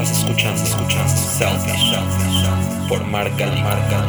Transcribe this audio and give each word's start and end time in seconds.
Estás 0.00 0.18
escuchando, 0.20 0.62
por 2.88 3.04
Marca 3.06 3.46
Marca 3.64 4.06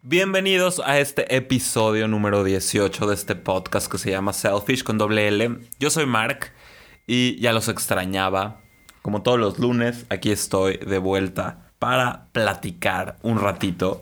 Bienvenidos 0.00 0.80
a 0.82 0.98
este 1.00 1.36
episodio 1.36 2.08
número 2.08 2.44
18 2.44 3.06
de 3.06 3.14
este 3.14 3.36
podcast 3.36 3.92
que 3.92 3.98
se 3.98 4.12
llama 4.12 4.32
Selfish 4.32 4.84
con 4.84 4.96
doble 4.96 5.28
L. 5.28 5.58
Yo 5.78 5.90
soy 5.90 6.06
Mark 6.06 6.52
y 7.06 7.38
ya 7.42 7.52
los 7.52 7.68
extrañaba. 7.68 8.62
Como 9.02 9.20
todos 9.20 9.38
los 9.38 9.58
lunes, 9.58 10.06
aquí 10.08 10.30
estoy 10.30 10.78
de 10.78 10.96
vuelta 10.96 11.72
para 11.78 12.28
platicar 12.32 13.18
un 13.20 13.38
ratito. 13.38 14.00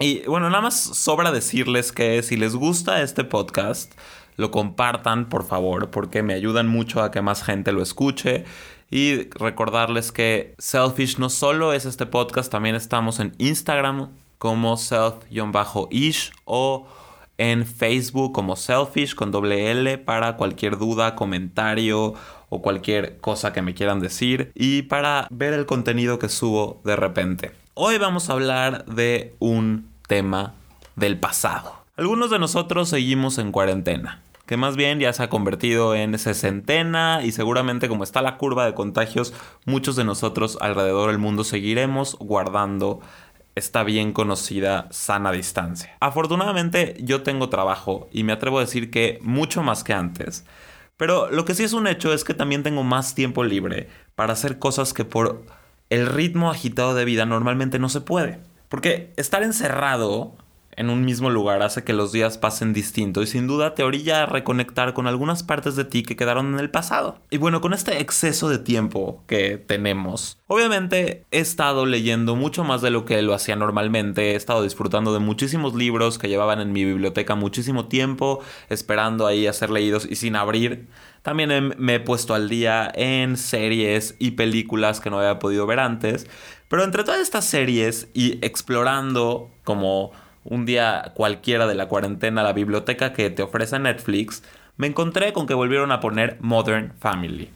Y 0.00 0.22
bueno, 0.26 0.50
nada 0.50 0.62
más 0.62 0.80
sobra 0.80 1.30
decirles 1.30 1.92
que 1.92 2.24
si 2.24 2.36
les 2.36 2.56
gusta 2.56 3.02
este 3.02 3.22
podcast, 3.22 3.92
lo 4.36 4.50
compartan 4.50 5.28
por 5.28 5.44
favor, 5.44 5.90
porque 5.90 6.22
me 6.22 6.34
ayudan 6.34 6.68
mucho 6.68 7.02
a 7.02 7.10
que 7.10 7.22
más 7.22 7.42
gente 7.42 7.72
lo 7.72 7.82
escuche. 7.82 8.44
Y 8.90 9.28
recordarles 9.30 10.12
que 10.12 10.54
Selfish 10.58 11.18
no 11.18 11.28
solo 11.28 11.72
es 11.72 11.86
este 11.86 12.06
podcast, 12.06 12.50
también 12.50 12.76
estamos 12.76 13.18
en 13.18 13.34
Instagram 13.38 14.10
como 14.38 14.76
self-ish 14.76 16.32
o 16.44 16.86
en 17.38 17.66
Facebook 17.66 18.32
como 18.32 18.56
Selfish 18.56 19.14
con 19.14 19.30
doble 19.30 19.70
L 19.70 19.98
para 19.98 20.36
cualquier 20.36 20.78
duda, 20.78 21.14
comentario 21.16 22.14
o 22.48 22.62
cualquier 22.62 23.18
cosa 23.18 23.52
que 23.52 23.62
me 23.62 23.74
quieran 23.74 24.00
decir 24.00 24.52
y 24.54 24.82
para 24.82 25.26
ver 25.30 25.52
el 25.52 25.66
contenido 25.66 26.18
que 26.18 26.28
subo 26.28 26.80
de 26.84 26.96
repente. 26.96 27.52
Hoy 27.74 27.98
vamos 27.98 28.30
a 28.30 28.34
hablar 28.34 28.86
de 28.86 29.34
un 29.38 29.90
tema 30.06 30.54
del 30.94 31.18
pasado. 31.18 31.74
Algunos 31.96 32.30
de 32.30 32.38
nosotros 32.38 32.88
seguimos 32.88 33.38
en 33.38 33.52
cuarentena 33.52 34.22
que 34.46 34.56
más 34.56 34.76
bien 34.76 35.00
ya 35.00 35.12
se 35.12 35.22
ha 35.22 35.28
convertido 35.28 35.94
en 35.94 36.18
sesentena 36.18 37.20
y 37.24 37.32
seguramente 37.32 37.88
como 37.88 38.04
está 38.04 38.22
la 38.22 38.36
curva 38.36 38.64
de 38.64 38.74
contagios, 38.74 39.34
muchos 39.64 39.96
de 39.96 40.04
nosotros 40.04 40.56
alrededor 40.60 41.10
del 41.10 41.18
mundo 41.18 41.44
seguiremos 41.44 42.16
guardando 42.18 43.00
esta 43.56 43.82
bien 43.82 44.12
conocida 44.12 44.86
sana 44.90 45.32
distancia. 45.32 45.96
Afortunadamente 46.00 46.96
yo 47.00 47.22
tengo 47.22 47.48
trabajo 47.48 48.08
y 48.12 48.22
me 48.22 48.32
atrevo 48.32 48.58
a 48.58 48.62
decir 48.62 48.90
que 48.90 49.18
mucho 49.22 49.62
más 49.62 49.82
que 49.82 49.94
antes. 49.94 50.44
Pero 50.96 51.30
lo 51.30 51.44
que 51.44 51.54
sí 51.54 51.64
es 51.64 51.72
un 51.72 51.86
hecho 51.86 52.12
es 52.12 52.24
que 52.24 52.34
también 52.34 52.62
tengo 52.62 52.82
más 52.82 53.14
tiempo 53.14 53.44
libre 53.44 53.88
para 54.14 54.34
hacer 54.34 54.58
cosas 54.58 54.92
que 54.94 55.04
por 55.04 55.44
el 55.90 56.06
ritmo 56.06 56.50
agitado 56.50 56.94
de 56.94 57.04
vida 57.04 57.26
normalmente 57.26 57.78
no 57.78 57.88
se 57.88 58.00
puede. 58.00 58.38
Porque 58.68 59.12
estar 59.16 59.42
encerrado 59.42 60.36
en 60.76 60.90
un 60.90 61.04
mismo 61.04 61.30
lugar 61.30 61.62
hace 61.62 61.84
que 61.84 61.92
los 61.92 62.12
días 62.12 62.38
pasen 62.38 62.72
distinto 62.72 63.22
y 63.22 63.26
sin 63.26 63.46
duda 63.46 63.74
te 63.74 63.82
orilla 63.82 64.22
a 64.22 64.26
reconectar 64.26 64.94
con 64.94 65.06
algunas 65.06 65.42
partes 65.42 65.74
de 65.74 65.84
ti 65.84 66.02
que 66.02 66.16
quedaron 66.16 66.52
en 66.52 66.60
el 66.60 66.70
pasado. 66.70 67.18
Y 67.30 67.38
bueno, 67.38 67.60
con 67.60 67.72
este 67.72 68.00
exceso 68.00 68.48
de 68.48 68.58
tiempo 68.58 69.22
que 69.26 69.56
tenemos, 69.56 70.38
obviamente 70.46 71.24
he 71.30 71.40
estado 71.40 71.86
leyendo 71.86 72.36
mucho 72.36 72.62
más 72.62 72.82
de 72.82 72.90
lo 72.90 73.04
que 73.04 73.20
lo 73.22 73.34
hacía 73.34 73.56
normalmente, 73.56 74.32
he 74.32 74.36
estado 74.36 74.62
disfrutando 74.62 75.12
de 75.12 75.20
muchísimos 75.20 75.74
libros 75.74 76.18
que 76.18 76.28
llevaban 76.28 76.60
en 76.60 76.72
mi 76.72 76.84
biblioteca 76.84 77.34
muchísimo 77.34 77.86
tiempo, 77.86 78.40
esperando 78.68 79.26
ahí 79.26 79.46
a 79.46 79.52
ser 79.52 79.70
leídos 79.70 80.06
y 80.08 80.16
sin 80.16 80.36
abrir. 80.36 80.86
También 81.22 81.74
me 81.78 81.96
he 81.96 82.00
puesto 82.00 82.34
al 82.34 82.48
día 82.48 82.88
en 82.94 83.36
series 83.36 84.14
y 84.20 84.32
películas 84.32 85.00
que 85.00 85.10
no 85.10 85.18
había 85.18 85.40
podido 85.40 85.66
ver 85.66 85.80
antes. 85.80 86.28
Pero 86.68 86.84
entre 86.84 87.02
todas 87.02 87.20
estas 87.20 87.44
series 87.44 88.08
y 88.14 88.38
explorando 88.44 89.50
como 89.64 90.12
un 90.48 90.64
día 90.64 91.12
cualquiera 91.14 91.66
de 91.66 91.74
la 91.74 91.88
cuarentena 91.88 92.42
la 92.42 92.52
biblioteca 92.52 93.12
que 93.12 93.30
te 93.30 93.42
ofrece 93.42 93.78
Netflix, 93.78 94.42
me 94.76 94.86
encontré 94.86 95.32
con 95.32 95.46
que 95.46 95.54
volvieron 95.54 95.92
a 95.92 96.00
poner 96.00 96.38
Modern 96.40 96.92
Family. 96.98 97.50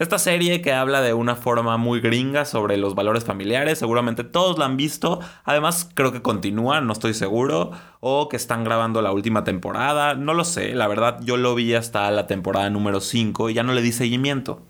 Esta 0.00 0.18
serie 0.18 0.62
que 0.62 0.72
habla 0.72 1.02
de 1.02 1.12
una 1.12 1.36
forma 1.36 1.76
muy 1.76 2.00
gringa 2.00 2.46
sobre 2.46 2.78
los 2.78 2.94
valores 2.94 3.24
familiares, 3.24 3.78
seguramente 3.78 4.24
todos 4.24 4.58
la 4.58 4.64
han 4.64 4.78
visto, 4.78 5.20
además 5.44 5.90
creo 5.92 6.10
que 6.10 6.22
continúa, 6.22 6.80
no 6.80 6.94
estoy 6.94 7.12
seguro, 7.12 7.72
o 8.00 8.30
que 8.30 8.36
están 8.36 8.64
grabando 8.64 9.02
la 9.02 9.12
última 9.12 9.44
temporada, 9.44 10.14
no 10.14 10.32
lo 10.32 10.44
sé, 10.44 10.74
la 10.74 10.88
verdad 10.88 11.20
yo 11.22 11.36
lo 11.36 11.54
vi 11.54 11.74
hasta 11.74 12.10
la 12.10 12.26
temporada 12.26 12.70
número 12.70 13.00
5 13.00 13.50
y 13.50 13.54
ya 13.54 13.62
no 13.62 13.74
le 13.74 13.82
di 13.82 13.92
seguimiento. 13.92 14.62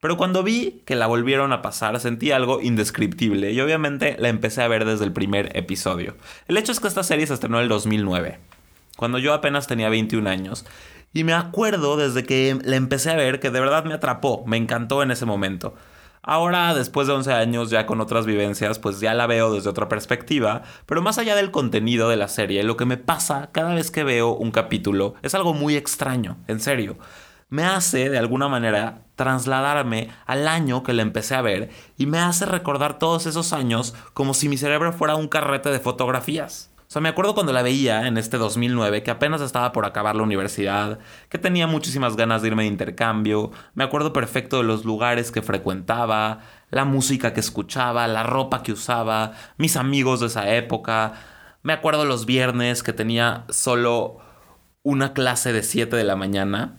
Pero 0.00 0.16
cuando 0.16 0.42
vi 0.42 0.82
que 0.86 0.96
la 0.96 1.06
volvieron 1.06 1.52
a 1.52 1.60
pasar 1.60 2.00
sentí 2.00 2.32
algo 2.32 2.62
indescriptible 2.62 3.52
y 3.52 3.60
obviamente 3.60 4.16
la 4.18 4.30
empecé 4.30 4.62
a 4.62 4.68
ver 4.68 4.86
desde 4.86 5.04
el 5.04 5.12
primer 5.12 5.54
episodio. 5.54 6.16
El 6.48 6.56
hecho 6.56 6.72
es 6.72 6.80
que 6.80 6.88
esta 6.88 7.02
serie 7.02 7.26
se 7.26 7.34
estrenó 7.34 7.58
en 7.58 7.64
el 7.64 7.68
2009, 7.68 8.38
cuando 8.96 9.18
yo 9.18 9.34
apenas 9.34 9.66
tenía 9.66 9.90
21 9.90 10.28
años. 10.28 10.64
Y 11.12 11.24
me 11.24 11.34
acuerdo 11.34 11.98
desde 11.98 12.24
que 12.24 12.56
la 12.64 12.76
empecé 12.76 13.10
a 13.10 13.16
ver 13.16 13.40
que 13.40 13.50
de 13.50 13.60
verdad 13.60 13.84
me 13.84 13.92
atrapó, 13.92 14.42
me 14.46 14.56
encantó 14.56 15.02
en 15.02 15.10
ese 15.10 15.26
momento. 15.26 15.74
Ahora, 16.22 16.74
después 16.74 17.06
de 17.06 17.14
11 17.14 17.32
años, 17.32 17.70
ya 17.70 17.86
con 17.86 18.00
otras 18.00 18.24
vivencias, 18.24 18.78
pues 18.78 19.00
ya 19.00 19.12
la 19.12 19.26
veo 19.26 19.52
desde 19.52 19.70
otra 19.70 19.88
perspectiva, 19.88 20.62
pero 20.86 21.02
más 21.02 21.18
allá 21.18 21.34
del 21.34 21.50
contenido 21.50 22.08
de 22.08 22.16
la 22.16 22.28
serie, 22.28 22.62
lo 22.62 22.76
que 22.76 22.84
me 22.84 22.96
pasa 22.96 23.50
cada 23.52 23.74
vez 23.74 23.90
que 23.90 24.04
veo 24.04 24.34
un 24.34 24.50
capítulo 24.50 25.14
es 25.22 25.34
algo 25.34 25.52
muy 25.52 25.76
extraño, 25.76 26.38
en 26.46 26.60
serio 26.60 26.96
me 27.50 27.64
hace 27.64 28.08
de 28.08 28.18
alguna 28.18 28.48
manera 28.48 29.02
trasladarme 29.20 30.08
al 30.24 30.48
año 30.48 30.82
que 30.82 30.94
la 30.94 31.02
empecé 31.02 31.34
a 31.34 31.42
ver 31.42 31.68
y 31.98 32.06
me 32.06 32.18
hace 32.18 32.46
recordar 32.46 32.98
todos 32.98 33.26
esos 33.26 33.52
años 33.52 33.94
como 34.14 34.32
si 34.32 34.48
mi 34.48 34.56
cerebro 34.56 34.94
fuera 34.94 35.14
un 35.14 35.28
carrete 35.28 35.68
de 35.68 35.78
fotografías. 35.78 36.70
O 36.78 36.84
sea, 36.86 37.02
me 37.02 37.10
acuerdo 37.10 37.34
cuando 37.34 37.52
la 37.52 37.60
veía 37.60 38.06
en 38.06 38.16
este 38.16 38.38
2009, 38.38 39.02
que 39.02 39.10
apenas 39.10 39.42
estaba 39.42 39.72
por 39.72 39.84
acabar 39.84 40.16
la 40.16 40.22
universidad, 40.22 41.00
que 41.28 41.36
tenía 41.36 41.66
muchísimas 41.66 42.16
ganas 42.16 42.40
de 42.40 42.48
irme 42.48 42.62
de 42.62 42.70
intercambio, 42.70 43.50
me 43.74 43.84
acuerdo 43.84 44.14
perfecto 44.14 44.56
de 44.56 44.64
los 44.64 44.86
lugares 44.86 45.30
que 45.30 45.42
frecuentaba, 45.42 46.38
la 46.70 46.86
música 46.86 47.34
que 47.34 47.40
escuchaba, 47.40 48.08
la 48.08 48.22
ropa 48.22 48.62
que 48.62 48.72
usaba, 48.72 49.32
mis 49.58 49.76
amigos 49.76 50.20
de 50.20 50.28
esa 50.28 50.50
época, 50.54 51.12
me 51.62 51.74
acuerdo 51.74 52.06
los 52.06 52.24
viernes 52.24 52.82
que 52.82 52.94
tenía 52.94 53.44
solo 53.50 54.16
una 54.82 55.12
clase 55.12 55.52
de 55.52 55.62
7 55.62 55.94
de 55.94 56.04
la 56.04 56.16
mañana 56.16 56.78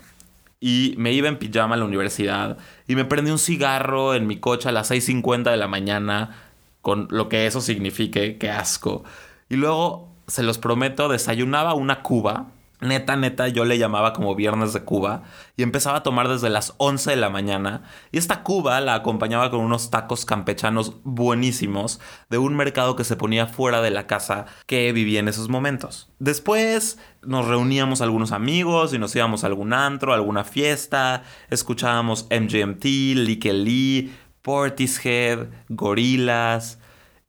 y 0.62 0.94
me 0.98 1.12
iba 1.12 1.28
en 1.28 1.38
pijama 1.38 1.76
a 1.76 1.78
la 1.78 1.86
universidad 1.86 2.58
y 2.88 2.96
me 2.96 3.04
prendí 3.04 3.32
un 3.32 3.40
cigarro 3.40 4.14
en 4.14 4.28
mi 4.28 4.38
coche 4.38 4.70
a 4.70 4.72
las 4.72 4.92
6.50 4.92 5.52
de 5.52 5.58
la 5.58 5.68
mañana, 5.68 6.38
con 6.82 7.08
lo 7.10 7.28
que 7.28 7.48
eso 7.48 7.60
signifique, 7.60 8.38
qué 8.38 8.50
asco. 8.50 9.04
Y 9.50 9.56
luego, 9.56 10.08
se 10.28 10.44
los 10.44 10.60
prometo, 10.60 11.10
desayunaba 11.10 11.74
una 11.74 12.04
cuba 12.04 12.52
Neta, 12.82 13.16
neta, 13.16 13.48
yo 13.48 13.64
le 13.64 13.78
llamaba 13.78 14.12
como 14.12 14.34
Viernes 14.34 14.74
de 14.74 14.84
Cuba 14.84 15.22
y 15.56 15.62
empezaba 15.62 16.00
a 16.00 16.04
tomar 16.04 16.28
desde 16.28 16.50
las 16.50 16.74
11 16.78 17.12
de 17.12 17.16
la 17.16 17.30
mañana. 17.30 17.84
Y 18.12 18.18
esta 18.18 18.42
Cuba 18.42 18.82
la 18.82 18.96
acompañaba 18.96 19.52
con 19.52 19.60
unos 19.60 19.92
tacos 19.92 20.26
campechanos 20.26 20.96
buenísimos 21.04 22.00
de 22.32 22.40
un 22.40 22.56
mercado 22.56 22.96
que 22.96 23.04
se 23.04 23.16
ponía 23.16 23.46
fuera 23.46 23.82
de 23.82 23.92
la 23.92 24.08
casa 24.08 24.48
que 24.66 24.92
vivía 24.94 25.20
en 25.20 25.28
esos 25.28 25.48
momentos. 25.48 26.10
Después 26.18 26.98
nos 27.22 27.48
reuníamos 27.48 28.02
algunos 28.02 28.32
amigos 28.32 28.96
y 28.96 28.98
nos 29.00 29.16
íbamos 29.16 29.44
a 29.44 29.48
algún 29.48 29.74
antro, 29.74 30.12
a 30.12 30.16
alguna 30.16 30.44
fiesta, 30.44 31.22
escuchábamos 31.52 32.28
MGMT, 32.32 32.84
Lique 33.16 34.10
Portishead, 34.42 35.50
Gorilas 35.70 36.80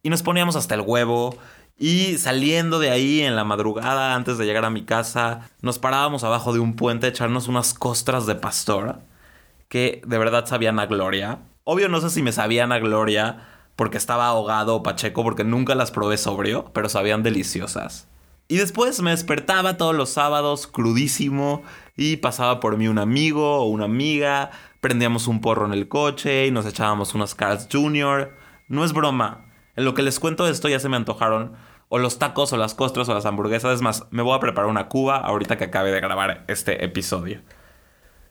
y 0.02 0.10
nos 0.10 0.22
poníamos 0.22 0.56
hasta 0.56 0.74
el 0.74 0.80
huevo 0.80 1.36
y 1.82 2.16
saliendo 2.16 2.78
de 2.78 2.90
ahí 2.90 3.22
en 3.22 3.34
la 3.34 3.42
madrugada, 3.42 4.14
antes 4.14 4.38
de 4.38 4.46
llegar 4.46 4.64
a 4.64 4.70
mi 4.70 4.84
casa, 4.84 5.50
nos 5.62 5.80
parábamos 5.80 6.22
abajo 6.22 6.52
de 6.52 6.60
un 6.60 6.76
puente 6.76 7.06
a 7.06 7.08
echarnos 7.08 7.48
unas 7.48 7.74
costras 7.74 8.24
de 8.24 8.36
pastor 8.36 9.00
que 9.68 10.00
de 10.06 10.16
verdad 10.16 10.46
sabían 10.46 10.78
a 10.78 10.86
gloria. 10.86 11.40
Obvio 11.64 11.88
no 11.88 12.00
sé 12.00 12.10
si 12.10 12.22
me 12.22 12.30
sabían 12.30 12.70
a 12.70 12.78
gloria 12.78 13.48
porque 13.74 13.98
estaba 13.98 14.28
ahogado 14.28 14.76
o 14.76 14.84
pacheco 14.84 15.24
porque 15.24 15.42
nunca 15.42 15.74
las 15.74 15.90
probé 15.90 16.18
sobrio, 16.18 16.70
pero 16.72 16.88
sabían 16.88 17.24
deliciosas. 17.24 18.06
Y 18.46 18.58
después 18.58 19.02
me 19.02 19.10
despertaba 19.10 19.76
todos 19.76 19.96
los 19.96 20.10
sábados 20.10 20.68
crudísimo 20.68 21.64
y 21.96 22.18
pasaba 22.18 22.60
por 22.60 22.76
mí 22.76 22.86
un 22.86 23.00
amigo 23.00 23.56
o 23.58 23.64
una 23.64 23.86
amiga, 23.86 24.52
prendíamos 24.80 25.26
un 25.26 25.40
porro 25.40 25.66
en 25.66 25.72
el 25.72 25.88
coche 25.88 26.46
y 26.46 26.52
nos 26.52 26.64
echábamos 26.64 27.16
unas 27.16 27.34
Carl's 27.34 27.66
Jr. 27.72 28.36
No 28.68 28.84
es 28.84 28.92
broma. 28.92 29.46
En 29.74 29.84
lo 29.84 29.94
que 29.94 30.02
les 30.02 30.20
cuento 30.20 30.46
esto 30.46 30.68
ya 30.68 30.78
se 30.78 30.88
me 30.88 30.96
antojaron 30.96 31.56
o 31.94 31.98
los 31.98 32.18
tacos 32.18 32.54
o 32.54 32.56
las 32.56 32.74
costras 32.74 33.06
o 33.10 33.14
las 33.14 33.26
hamburguesas. 33.26 33.74
Es 33.74 33.82
más, 33.82 34.06
me 34.10 34.22
voy 34.22 34.34
a 34.34 34.40
preparar 34.40 34.70
una 34.70 34.88
cuba 34.88 35.18
ahorita 35.18 35.58
que 35.58 35.64
acabe 35.64 35.92
de 35.92 36.00
grabar 36.00 36.42
este 36.48 36.86
episodio. 36.86 37.42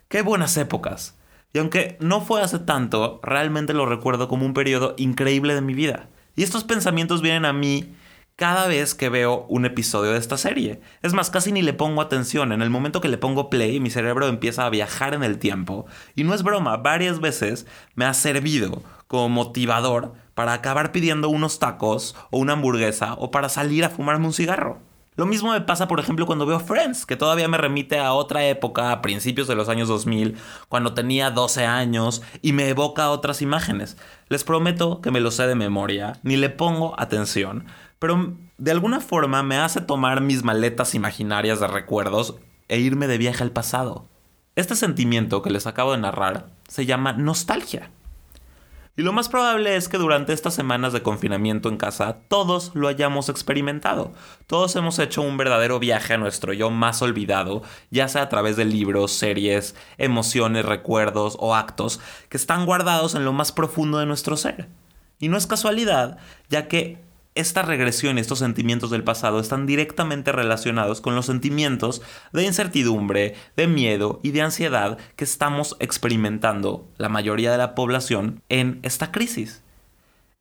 Qué 0.08 0.24
buenas 0.24 0.58
épocas. 0.58 1.16
Y 1.54 1.60
aunque 1.60 1.96
no 2.00 2.22
fue 2.22 2.42
hace 2.42 2.58
tanto, 2.58 3.20
realmente 3.22 3.76
lo 3.76 3.86
recuerdo 3.86 4.28
como 4.28 4.48
un 4.48 4.56
periodo 4.56 4.96
increíble 4.98 5.54
de 5.54 5.62
mi 5.62 5.76
vida. 5.76 6.10
Y 6.36 6.42
estos 6.42 6.64
pensamientos 6.64 7.22
vienen 7.22 7.46
a 7.46 7.54
mí 7.54 7.94
cada 8.36 8.68
vez 8.68 8.96
que 8.96 9.10
veo 9.10 9.46
un 9.48 9.66
episodio 9.66 10.14
de 10.14 10.18
esta 10.18 10.38
serie. 10.38 10.82
Es 11.04 11.14
más, 11.14 11.30
casi 11.30 11.52
ni 11.52 11.62
le 11.62 11.74
pongo 11.74 12.02
atención. 12.02 12.54
En 12.54 12.64
el 12.64 12.72
momento 12.72 13.00
que 13.00 13.10
le 13.10 13.20
pongo 13.20 13.52
play, 13.52 13.80
mi 13.80 13.92
cerebro 13.92 14.28
empieza 14.28 14.66
a 14.66 14.72
viajar 14.72 15.14
en 15.14 15.22
el 15.22 15.38
tiempo. 15.38 15.86
Y 16.16 16.24
no 16.24 16.34
es 16.34 16.42
broma, 16.42 16.78
varias 16.78 17.20
veces 17.20 17.68
me 17.94 18.06
ha 18.06 18.16
servido 18.16 18.82
como 19.12 19.28
motivador 19.28 20.14
para 20.36 20.54
acabar 20.54 20.94
pidiendo 20.94 21.28
unos 21.28 21.60
tacos 21.60 22.16
o 22.30 22.38
una 22.38 22.54
hamburguesa 22.54 23.16
o 23.16 23.30
para 23.30 23.50
salir 23.50 23.84
a 23.84 23.90
fumarme 23.90 24.26
un 24.26 24.32
cigarro. 24.32 24.80
Lo 25.18 25.26
mismo 25.26 25.52
me 25.52 25.60
pasa, 25.60 25.90
por 25.90 26.00
ejemplo, 26.00 26.26
cuando 26.26 26.46
veo 26.46 26.62
Friends, 26.62 27.06
que 27.06 27.18
todavía 27.18 27.50
me 27.50 27.58
remite 27.58 28.00
a 28.00 28.14
otra 28.14 28.46
época, 28.46 28.94
a 28.94 29.02
principios 29.02 29.50
de 29.50 29.56
los 29.56 29.68
años 29.68 29.90
2000, 29.90 30.38
cuando 30.70 30.94
tenía 30.94 31.30
12 31.30 31.66
años, 31.66 32.22
y 32.42 32.54
me 32.54 32.70
evoca 32.70 33.10
otras 33.10 33.42
imágenes. 33.42 33.98
Les 34.30 34.46
prometo 34.46 35.02
que 35.02 35.12
me 35.12 35.20
lo 35.20 35.30
sé 35.30 35.46
de 35.46 35.56
memoria, 35.56 36.18
ni 36.24 36.38
le 36.38 36.50
pongo 36.50 36.98
atención, 36.98 37.66
pero 38.00 38.34
de 38.58 38.72
alguna 38.72 39.02
forma 39.02 39.44
me 39.44 39.58
hace 39.58 39.82
tomar 39.82 40.22
mis 40.22 40.46
maletas 40.46 40.96
imaginarias 40.96 41.60
de 41.60 41.68
recuerdos 41.68 42.36
e 42.70 42.80
irme 42.80 43.08
de 43.08 43.18
viaje 43.18 43.44
al 43.44 43.52
pasado. 43.52 44.08
Este 44.56 44.78
sentimiento 44.78 45.42
que 45.42 45.50
les 45.50 45.68
acabo 45.68 45.92
de 45.92 45.98
narrar 45.98 46.48
se 46.70 46.86
llama 46.86 47.12
nostalgia. 47.12 47.92
Y 48.98 49.04
lo 49.04 49.14
más 49.14 49.30
probable 49.30 49.78
es 49.78 49.88
que 49.88 49.98
durante 49.98 50.34
estas 50.34 50.54
semanas 50.54 50.92
de 50.92 51.02
confinamiento 51.02 51.70
en 51.70 51.78
casa 51.78 52.20
todos 52.28 52.72
lo 52.76 52.90
hayamos 52.90 53.30
experimentado. 53.30 54.12
Todos 54.48 54.76
hemos 54.76 55.00
hecho 55.00 55.22
un 55.22 55.38
verdadero 55.38 55.80
viaje 55.80 56.14
a 56.14 56.18
nuestro 56.18 56.52
yo 56.52 56.70
más 56.70 57.02
olvidado, 57.02 57.62
ya 57.90 58.10
sea 58.10 58.24
a 58.24 58.30
través 58.30 58.58
de 58.58 58.66
libros, 58.66 59.14
series, 59.14 59.76
emociones, 59.98 60.66
recuerdos 60.66 61.38
o 61.40 61.56
actos 61.56 62.02
que 62.28 62.36
están 62.36 62.66
guardados 62.66 63.16
en 63.16 63.24
lo 63.24 63.32
más 63.32 63.54
profundo 63.54 63.98
de 63.98 64.06
nuestro 64.06 64.36
ser. 64.36 64.68
Y 65.20 65.30
no 65.30 65.38
es 65.38 65.48
casualidad, 65.48 66.18
ya 66.50 66.68
que 66.68 67.11
esta 67.34 67.62
regresión 67.62 68.18
y 68.18 68.22
estos 68.22 68.40
sentimientos 68.40 68.92
del 68.92 69.04
pasado 69.04 69.40
están 69.40 69.66
directamente 69.66 70.32
relacionados 70.32 71.00
con 71.00 71.16
los 71.16 71.26
sentimientos 71.26 72.02
de 72.34 72.44
incertidumbre, 72.44 73.36
de 73.56 73.68
miedo 73.68 74.20
y 74.22 74.32
de 74.32 74.42
ansiedad 74.42 74.98
que 75.16 75.24
estamos 75.24 75.78
experimentando 75.80 76.88
la 76.98 77.10
mayoría 77.10 77.52
de 77.52 77.58
la 77.58 77.74
población 77.74 78.42
en 78.50 78.80
esta 78.84 79.12
crisis. 79.12 79.64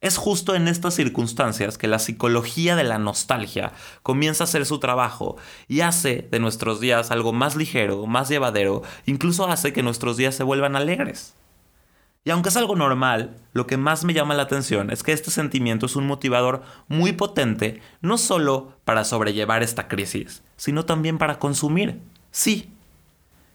Es 0.00 0.16
justo 0.16 0.54
en 0.54 0.66
estas 0.66 0.94
circunstancias 0.94 1.76
que 1.76 1.86
la 1.86 1.98
psicología 1.98 2.74
de 2.74 2.84
la 2.84 2.98
nostalgia 2.98 3.72
comienza 4.02 4.44
a 4.44 4.46
hacer 4.46 4.64
su 4.64 4.80
trabajo 4.80 5.36
y 5.68 5.82
hace 5.82 6.26
de 6.30 6.40
nuestros 6.40 6.80
días 6.80 7.10
algo 7.10 7.34
más 7.34 7.54
ligero, 7.54 8.06
más 8.06 8.30
llevadero, 8.30 8.82
incluso 9.04 9.46
hace 9.46 9.74
que 9.74 9.82
nuestros 9.82 10.16
días 10.16 10.34
se 10.34 10.42
vuelvan 10.42 10.74
alegres. 10.74 11.34
Y 12.22 12.30
aunque 12.30 12.50
es 12.50 12.56
algo 12.56 12.76
normal, 12.76 13.36
lo 13.54 13.66
que 13.66 13.78
más 13.78 14.04
me 14.04 14.12
llama 14.12 14.34
la 14.34 14.42
atención 14.42 14.90
es 14.90 15.02
que 15.02 15.12
este 15.12 15.30
sentimiento 15.30 15.86
es 15.86 15.96
un 15.96 16.06
motivador 16.06 16.62
muy 16.86 17.12
potente, 17.12 17.80
no 18.02 18.18
solo 18.18 18.74
para 18.84 19.04
sobrellevar 19.04 19.62
esta 19.62 19.88
crisis, 19.88 20.42
sino 20.56 20.84
también 20.84 21.16
para 21.16 21.38
consumir. 21.38 21.98
Sí, 22.30 22.70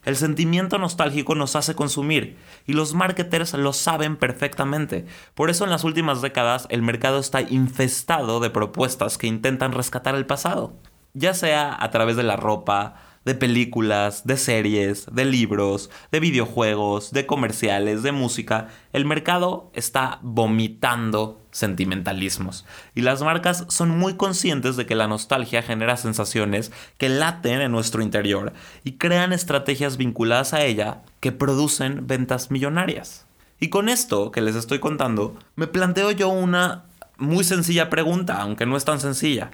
el 0.04 0.16
sentimiento 0.16 0.78
nostálgico 0.78 1.36
nos 1.36 1.54
hace 1.54 1.76
consumir 1.76 2.38
y 2.66 2.72
los 2.72 2.94
marketers 2.94 3.54
lo 3.54 3.72
saben 3.72 4.16
perfectamente. 4.16 5.06
Por 5.34 5.48
eso 5.50 5.62
en 5.62 5.70
las 5.70 5.84
últimas 5.84 6.20
décadas 6.20 6.66
el 6.68 6.82
mercado 6.82 7.20
está 7.20 7.42
infestado 7.42 8.40
de 8.40 8.50
propuestas 8.50 9.16
que 9.16 9.28
intentan 9.28 9.72
rescatar 9.72 10.16
el 10.16 10.26
pasado, 10.26 10.74
ya 11.12 11.34
sea 11.34 11.76
a 11.78 11.90
través 11.90 12.16
de 12.16 12.24
la 12.24 12.36
ropa, 12.36 12.96
de 13.26 13.34
películas, 13.34 14.24
de 14.24 14.36
series, 14.36 15.06
de 15.12 15.24
libros, 15.24 15.90
de 16.12 16.20
videojuegos, 16.20 17.10
de 17.10 17.26
comerciales, 17.26 18.04
de 18.04 18.12
música, 18.12 18.68
el 18.92 19.04
mercado 19.04 19.68
está 19.74 20.20
vomitando 20.22 21.40
sentimentalismos. 21.50 22.64
Y 22.94 23.00
las 23.00 23.22
marcas 23.22 23.64
son 23.68 23.90
muy 23.90 24.14
conscientes 24.14 24.76
de 24.76 24.86
que 24.86 24.94
la 24.94 25.08
nostalgia 25.08 25.62
genera 25.62 25.96
sensaciones 25.96 26.70
que 26.98 27.08
laten 27.08 27.60
en 27.60 27.72
nuestro 27.72 28.00
interior 28.00 28.52
y 28.84 28.92
crean 28.92 29.32
estrategias 29.32 29.96
vinculadas 29.96 30.54
a 30.54 30.64
ella 30.64 31.02
que 31.18 31.32
producen 31.32 32.06
ventas 32.06 32.52
millonarias. 32.52 33.26
Y 33.58 33.70
con 33.70 33.88
esto 33.88 34.30
que 34.30 34.40
les 34.40 34.54
estoy 34.54 34.78
contando, 34.78 35.36
me 35.56 35.66
planteo 35.66 36.12
yo 36.12 36.28
una 36.28 36.84
muy 37.16 37.42
sencilla 37.42 37.90
pregunta, 37.90 38.40
aunque 38.40 38.66
no 38.66 38.76
es 38.76 38.84
tan 38.84 39.00
sencilla. 39.00 39.50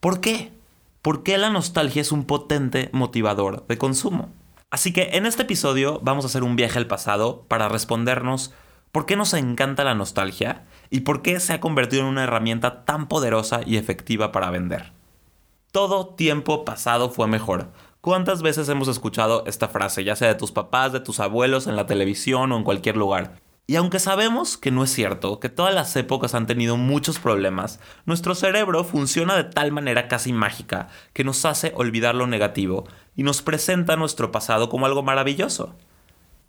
¿Por 0.00 0.22
qué? 0.22 0.52
¿Por 1.02 1.22
qué 1.22 1.38
la 1.38 1.48
nostalgia 1.48 2.02
es 2.02 2.12
un 2.12 2.24
potente 2.24 2.90
motivador 2.92 3.66
de 3.66 3.78
consumo? 3.78 4.28
Así 4.70 4.92
que 4.92 5.10
en 5.14 5.24
este 5.24 5.42
episodio 5.42 5.98
vamos 6.02 6.24
a 6.24 6.28
hacer 6.28 6.42
un 6.42 6.56
viaje 6.56 6.78
al 6.78 6.88
pasado 6.88 7.46
para 7.48 7.70
respondernos 7.70 8.52
por 8.92 9.06
qué 9.06 9.16
nos 9.16 9.32
encanta 9.32 9.82
la 9.82 9.94
nostalgia 9.94 10.66
y 10.90 11.00
por 11.00 11.22
qué 11.22 11.40
se 11.40 11.54
ha 11.54 11.60
convertido 11.60 12.02
en 12.02 12.08
una 12.08 12.24
herramienta 12.24 12.84
tan 12.84 13.08
poderosa 13.08 13.62
y 13.64 13.78
efectiva 13.78 14.30
para 14.30 14.50
vender. 14.50 14.92
Todo 15.72 16.08
tiempo 16.16 16.66
pasado 16.66 17.08
fue 17.08 17.26
mejor. 17.26 17.70
¿Cuántas 18.02 18.42
veces 18.42 18.68
hemos 18.68 18.88
escuchado 18.88 19.44
esta 19.46 19.68
frase, 19.68 20.04
ya 20.04 20.16
sea 20.16 20.28
de 20.28 20.34
tus 20.34 20.52
papás, 20.52 20.92
de 20.92 21.00
tus 21.00 21.18
abuelos, 21.18 21.66
en 21.66 21.76
la 21.76 21.86
televisión 21.86 22.52
o 22.52 22.58
en 22.58 22.64
cualquier 22.64 22.98
lugar? 22.98 23.40
Y 23.70 23.76
aunque 23.76 24.00
sabemos 24.00 24.56
que 24.56 24.72
no 24.72 24.82
es 24.82 24.90
cierto, 24.90 25.38
que 25.38 25.48
todas 25.48 25.72
las 25.72 25.94
épocas 25.94 26.34
han 26.34 26.48
tenido 26.48 26.76
muchos 26.76 27.20
problemas, 27.20 27.78
nuestro 28.04 28.34
cerebro 28.34 28.82
funciona 28.82 29.36
de 29.36 29.44
tal 29.44 29.70
manera 29.70 30.08
casi 30.08 30.32
mágica 30.32 30.88
que 31.12 31.22
nos 31.22 31.44
hace 31.44 31.70
olvidar 31.76 32.16
lo 32.16 32.26
negativo 32.26 32.88
y 33.14 33.22
nos 33.22 33.42
presenta 33.42 33.94
nuestro 33.94 34.32
pasado 34.32 34.68
como 34.68 34.86
algo 34.86 35.04
maravilloso. 35.04 35.76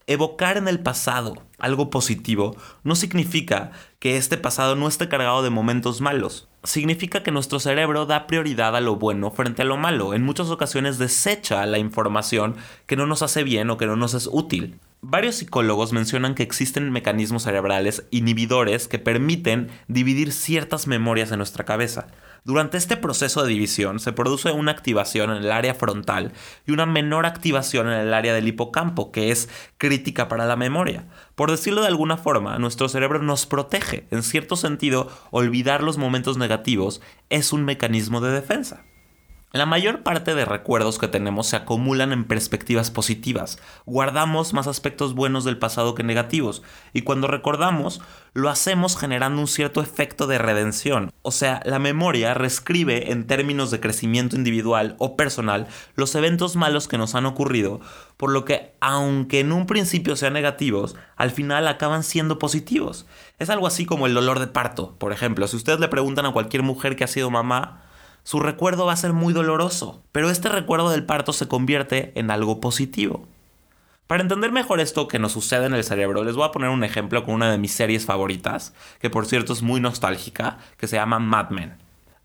Evocar 0.08 0.58
en 0.58 0.68
el 0.68 0.80
pasado 0.80 1.44
algo 1.60 1.92
positivo 1.92 2.56
no 2.84 2.96
significa 2.96 3.70
que 4.00 4.18
este 4.18 4.38
pasado 4.38 4.76
no 4.76 4.88
esté 4.88 5.08
cargado 5.08 5.44
de 5.44 5.52
momentos 5.52 6.02
malos. 6.02 6.50
Significa 6.64 7.22
que 7.22 7.32
nuestro 7.32 7.60
cerebro 7.60 8.08
da 8.08 8.26
prioridad 8.26 8.76
a 8.76 8.82
lo 8.82 8.96
bueno 8.96 9.30
frente 9.30 9.62
a 9.62 9.66
lo 9.66 9.78
malo. 9.78 10.16
En 10.16 10.24
muchas 10.24 10.50
ocasiones 10.50 10.98
desecha 10.98 11.68
la 11.68 11.78
información 11.78 12.56
que 12.88 12.96
no 12.96 13.06
nos 13.06 13.22
hace 13.22 13.44
bien 13.44 13.70
o 13.70 13.78
que 13.78 13.86
no 13.86 13.96
nos 13.96 14.16
es 14.16 14.28
útil. 14.32 14.80
Varios 15.04 15.38
psicólogos 15.38 15.94
mencionan 15.94 16.36
que 16.36 16.44
existen 16.44 16.92
mecanismos 16.92 17.42
cerebrales 17.42 18.06
inhibidores 18.12 18.88
que 18.88 19.00
permiten 19.00 19.72
dividir 19.88 20.32
ciertas 20.32 20.86
memorias 20.86 21.32
en 21.32 21.40
nuestra 21.40 21.66
cabeza. 21.66 22.06
Durante 22.44 22.78
este 22.78 22.98
proceso 22.98 23.42
de 23.42 23.50
división 23.50 24.00
se 24.00 24.14
produce 24.14 24.52
una 24.52 24.72
activación 24.72 25.32
en 25.32 25.38
el 25.38 25.52
área 25.52 25.74
frontal 25.74 26.34
y 26.68 26.72
una 26.72 26.86
menor 26.86 27.26
activación 27.26 27.88
en 27.88 28.00
el 28.00 28.14
área 28.14 28.36
del 28.36 28.48
hipocampo, 28.48 29.12
que 29.12 29.32
es 29.32 29.50
crítica 29.80 30.28
para 30.28 30.46
la 30.46 30.56
memoria. 30.56 31.08
Por 31.34 31.50
decirlo 31.50 31.82
de 31.82 31.88
alguna 31.88 32.18
forma, 32.18 32.60
nuestro 32.60 32.88
cerebro 32.88 33.24
nos 33.24 33.48
protege. 33.48 34.06
En 34.12 34.22
cierto 34.22 34.56
sentido, 34.56 35.10
olvidar 35.32 35.82
los 35.82 35.98
momentos 35.98 36.38
negativos 36.38 37.02
es 37.30 37.54
un 37.54 37.66
mecanismo 37.66 38.22
de 38.22 38.34
defensa. 38.34 38.86
La 39.54 39.66
mayor 39.66 40.02
parte 40.02 40.34
de 40.34 40.46
recuerdos 40.46 40.98
que 40.98 41.10
tenemos 41.10 41.48
se 41.48 41.58
acumulan 41.58 42.14
en 42.14 42.24
perspectivas 42.24 42.90
positivas. 42.90 43.60
Guardamos 43.86 44.54
más 44.54 44.66
aspectos 44.66 45.14
buenos 45.14 45.44
del 45.44 45.58
pasado 45.58 45.94
que 45.94 46.04
negativos. 46.04 46.64
Y 46.94 47.02
cuando 47.02 47.28
recordamos, 47.28 48.00
lo 48.34 48.50
hacemos 48.50 48.98
generando 48.98 49.42
un 49.42 49.50
cierto 49.50 49.82
efecto 49.82 50.26
de 50.26 50.38
redención. 50.38 51.12
O 51.22 51.32
sea, 51.32 51.62
la 51.66 51.80
memoria 51.80 52.34
reescribe 52.34 53.12
en 53.12 53.28
términos 53.28 53.72
de 53.72 53.82
crecimiento 53.82 54.38
individual 54.38 54.96
o 55.00 55.18
personal 55.18 55.68
los 55.96 56.16
eventos 56.16 56.56
malos 56.56 56.88
que 56.88 56.98
nos 56.98 57.14
han 57.14 57.26
ocurrido, 57.26 57.82
por 58.16 58.32
lo 58.32 58.46
que 58.46 58.74
aunque 58.80 59.42
en 59.42 59.52
un 59.52 59.66
principio 59.66 60.16
sean 60.16 60.32
negativos, 60.32 60.96
al 61.18 61.32
final 61.32 61.68
acaban 61.68 62.04
siendo 62.04 62.40
positivos. 62.40 63.06
Es 63.38 63.50
algo 63.50 63.68
así 63.68 63.86
como 63.86 64.08
el 64.08 64.14
dolor 64.14 64.40
de 64.40 64.48
parto, 64.48 64.96
por 64.98 65.12
ejemplo. 65.12 65.46
Si 65.50 65.58
ustedes 65.58 65.82
le 65.82 65.90
preguntan 65.90 66.26
a 66.26 66.32
cualquier 66.32 66.64
mujer 66.64 66.96
que 66.96 67.04
ha 67.04 67.08
sido 67.08 67.30
mamá, 67.30 67.91
su 68.24 68.40
recuerdo 68.40 68.86
va 68.86 68.94
a 68.94 68.98
ser 68.98 69.14
muy 69.14 69.34
doloroso, 69.34 70.04
pero 70.12 70.30
este 70.30 70.50
recuerdo 70.50 70.90
del 70.90 71.06
parto 71.06 71.34
se 71.34 71.48
convierte 71.48 72.12
en 72.16 72.32
algo 72.32 72.62
positivo. 72.62 73.28
Para 74.08 74.24
entender 74.24 74.52
mejor 74.52 74.80
esto 74.82 75.08
que 75.08 75.20
nos 75.20 75.32
sucede 75.32 75.66
en 75.66 75.74
el 75.74 75.84
cerebro, 75.84 76.24
les 76.24 76.36
voy 76.36 76.46
a 76.46 76.52
poner 76.52 76.70
un 76.70 76.84
ejemplo 76.84 77.24
con 77.24 77.34
una 77.34 77.50
de 77.50 77.58
mis 77.58 77.72
series 77.72 78.06
favoritas, 78.06 78.74
que 79.00 79.10
por 79.10 79.26
cierto 79.26 79.54
es 79.54 79.62
muy 79.62 79.80
nostálgica, 79.80 80.58
que 80.78 80.88
se 80.88 80.98
llama 80.98 81.20
Mad 81.20 81.50
Men. 81.50 81.78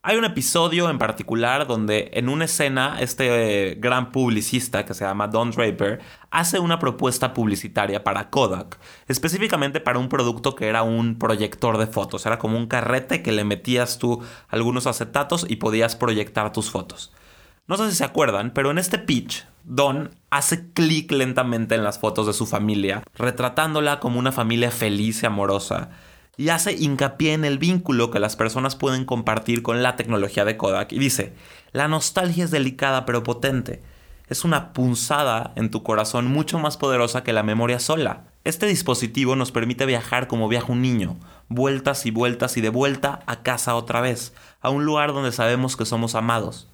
Hay 0.09 0.17
un 0.17 0.25
episodio 0.25 0.89
en 0.89 0.99
particular 0.99 1.67
donde 1.67 2.13
en 2.13 2.29
una 2.29 2.45
escena 2.45 2.99
este 3.01 3.75
gran 3.81 4.13
publicista 4.13 4.85
que 4.85 4.95
se 4.95 5.05
llama 5.05 5.27
Don 5.27 5.51
Draper 5.51 5.99
hace 6.31 6.61
una 6.61 6.79
propuesta 6.79 7.35
publicitaria 7.35 8.05
para 8.05 8.31
Kodak, 8.31 8.79
específicamente 9.09 9.81
para 9.81 9.99
un 9.99 10.09
producto 10.09 10.55
que 10.55 10.69
era 10.69 10.85
un 10.85 11.19
proyector 11.19 11.77
de 11.77 11.89
fotos, 11.89 12.25
era 12.25 12.39
como 12.39 12.57
un 12.57 12.69
carrete 12.69 13.21
que 13.21 13.33
le 13.33 13.43
metías 13.43 13.99
tú 13.99 14.23
algunos 14.47 14.87
acetatos 14.87 15.45
y 15.49 15.57
podías 15.57 15.97
proyectar 15.97 16.53
tus 16.53 16.71
fotos. 16.71 17.13
No 17.67 17.77
sé 17.77 17.91
si 17.91 17.97
se 17.97 18.05
acuerdan, 18.05 18.53
pero 18.53 18.71
en 18.71 18.79
este 18.79 18.99
pitch, 18.99 19.45
Don 19.65 20.15
hace 20.31 20.71
clic 20.71 21.11
lentamente 21.11 21.75
en 21.75 21.83
las 21.83 21.99
fotos 21.99 22.29
de 22.29 22.33
su 22.33 22.47
familia, 22.47 23.03
retratándola 23.17 23.99
como 23.99 24.21
una 24.21 24.31
familia 24.31 24.71
feliz 24.71 25.25
y 25.25 25.27
amorosa 25.27 25.91
y 26.37 26.51
hace 26.51 26.73
hincapié 26.73 27.33
en 27.33 27.45
el 27.45 27.59
vínculo 27.59 28.11
que 28.11 28.21
las 28.21 28.37
personas 28.37 28.77
pueden 28.77 29.05
compartir 29.05 29.63
con 29.63 29.83
la 29.83 29.97
tecnología 29.97 30.45
de 30.45 30.57
Kodak 30.57 30.93
y 30.93 30.99
dice, 30.99 31.33
la 31.73 31.89
nostalgia 31.89 32.45
es 32.45 32.51
delicada 32.51 33.07
pero 33.07 33.23
potente. 33.23 33.83
Es 34.29 34.45
una 34.45 34.73
punzada 34.73 35.53
en 35.55 35.71
tu 35.71 35.83
corazón 35.83 36.27
mucho 36.27 36.59
más 36.59 36.77
poderosa 36.77 37.23
que 37.23 37.33
la 37.33 37.43
memoria 37.43 37.79
sola. 37.79 38.25
Este 38.45 38.67
dispositivo 38.67 39.37
nos 39.37 39.53
permite 39.53 39.87
viajar 39.87 40.27
como 40.27 40.49
viaja 40.49 40.73
un 40.73 40.83
niño, 40.83 41.17
vueltas 41.49 42.07
y 42.07 42.11
vueltas 42.11 42.57
y 42.57 42.61
de 42.61 42.69
vuelta 42.69 43.21
a 43.27 43.43
casa 43.43 43.75
otra 43.75 44.01
vez, 44.01 44.35
a 44.61 44.71
un 44.71 44.85
lugar 44.85 45.13
donde 45.13 45.33
sabemos 45.33 45.77
que 45.77 45.85
somos 45.85 46.15
amados. 46.15 46.69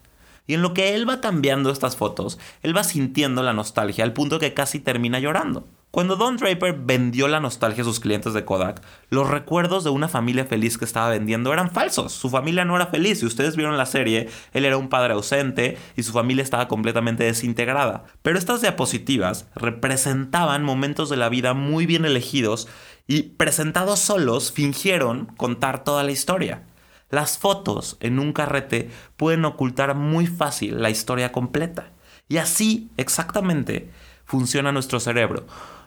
Y 0.47 0.55
en 0.55 0.63
lo 0.63 0.75
que 0.75 0.95
él 0.95 1.09
va 1.09 1.21
cambiando 1.21 1.71
estas 1.71 1.97
fotos, 1.97 2.39
él 2.63 2.77
va 2.77 2.85
sintiendo 2.85 3.43
la 3.43 3.53
nostalgia 3.53 4.03
al 4.03 4.13
punto 4.13 4.39
que 4.39 4.55
casi 4.55 4.81
termina 4.81 5.21
llorando. 5.21 5.67
Cuando 5.93 6.17
Don 6.17 6.39
Draper 6.39 6.73
vendió 6.73 7.29
la 7.29 7.39
nostalgia 7.39 7.83
a 7.83 7.85
sus 7.85 8.01
clientes 8.01 8.33
de 8.33 8.47
Kodak, 8.47 8.81
los 9.11 9.29
recuerdos 9.29 9.85
de 9.85 9.91
una 9.91 10.09
familia 10.09 10.47
feliz 10.47 10.79
que 10.79 10.87
estaba 10.87 11.11
vendiendo 11.11 11.53
eran 11.53 11.71
falsos. 11.71 12.13
Su 12.13 12.31
familia 12.31 12.65
no 12.65 12.77
era 12.77 12.87
feliz. 12.87 13.21
Si 13.21 13.27
ustedes 13.27 13.57
vieron 13.57 13.77
la 13.77 13.85
serie, 13.85 14.31
él 14.55 14.65
era 14.65 14.79
un 14.79 14.89
padre 14.89 15.13
ausente 15.13 15.77
y 15.95 16.03
su 16.03 16.13
familia 16.13 16.43
estaba 16.43 16.67
completamente 16.67 17.25
desintegrada. 17.25 18.05
Pero 18.23 18.39
estas 18.39 18.63
diapositivas 18.63 19.49
representaban 19.55 20.65
momentos 20.65 21.11
de 21.11 21.19
la 21.19 21.29
vida 21.29 21.53
muy 21.53 21.85
bien 21.85 22.07
elegidos 22.07 22.69
y 23.07 23.25
presentados 23.25 23.99
solos 23.99 24.51
fingieron 24.51 25.27
contar 25.37 25.85
toda 25.85 26.05
la 26.05 26.13
historia. 26.13 26.63
Las 27.11 27.37
fotos 27.37 27.99
en 28.01 28.19
un 28.19 28.33
carrete 28.33 28.91
pueden 29.19 29.45
ocultar 29.45 29.95
muy 29.95 30.27
fácil 30.27 30.81
la 30.81 30.89
historia 30.89 31.33
completa. 31.33 31.93
Y 32.31 32.39
así, 32.39 32.89
exactamente, 32.97 33.91
funciona 34.25 34.73
nuestro 34.73 34.99
cerebro 34.99 35.45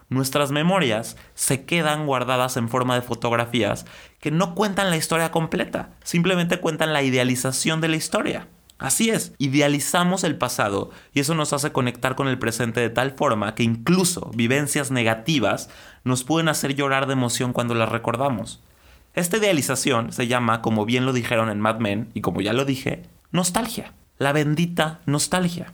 nuestras 0.10 0.52
memorias 0.52 1.18
se 1.34 1.66
quedan 1.66 2.06
guardadas 2.06 2.58
en 2.58 2.70
forma 2.70 2.96
de 2.96 3.02
fotografías 3.02 3.86
que 4.20 4.32
no 4.32 4.56
cuentan 4.56 4.90
la 4.90 4.98
historia 4.98 5.32
completa, 5.32 5.90
simplemente 6.04 6.60
cuentan 6.60 6.94
la 6.94 7.04
idealización 7.04 7.82
de 7.82 7.88
la 7.88 7.96
historia. 7.96 8.48
Así 8.78 9.10
es, 9.10 9.34
idealizamos 9.38 10.26
el 10.26 10.38
pasado 10.38 10.92
y 11.14 11.22
eso 11.22 11.34
nos 11.34 11.54
hace 11.54 11.72
conectar 11.72 12.16
con 12.16 12.28
el 12.28 12.38
presente 12.38 12.82
de 12.82 12.90
tal 12.90 13.12
forma 13.12 13.56
que 13.56 13.64
incluso 13.64 14.32
vivencias 14.36 14.92
negativas 14.92 15.70
nos 16.04 16.26
pueden 16.26 16.50
hacer 16.50 16.76
llorar 16.76 17.08
de 17.08 17.14
emoción 17.14 17.54
cuando 17.54 17.74
las 17.74 17.90
recordamos. 17.90 18.62
Esta 19.14 19.38
idealización 19.38 20.12
se 20.12 20.28
llama, 20.28 20.62
como 20.62 20.84
bien 20.86 21.06
lo 21.06 21.14
dijeron 21.14 21.50
en 21.50 21.62
Mad 21.62 21.80
Men 21.80 22.10
y 22.14 22.20
como 22.20 22.42
ya 22.42 22.52
lo 22.52 22.66
dije, 22.66 23.04
nostalgia. 23.32 23.94
La 24.18 24.34
bendita 24.34 25.00
nostalgia. 25.06 25.72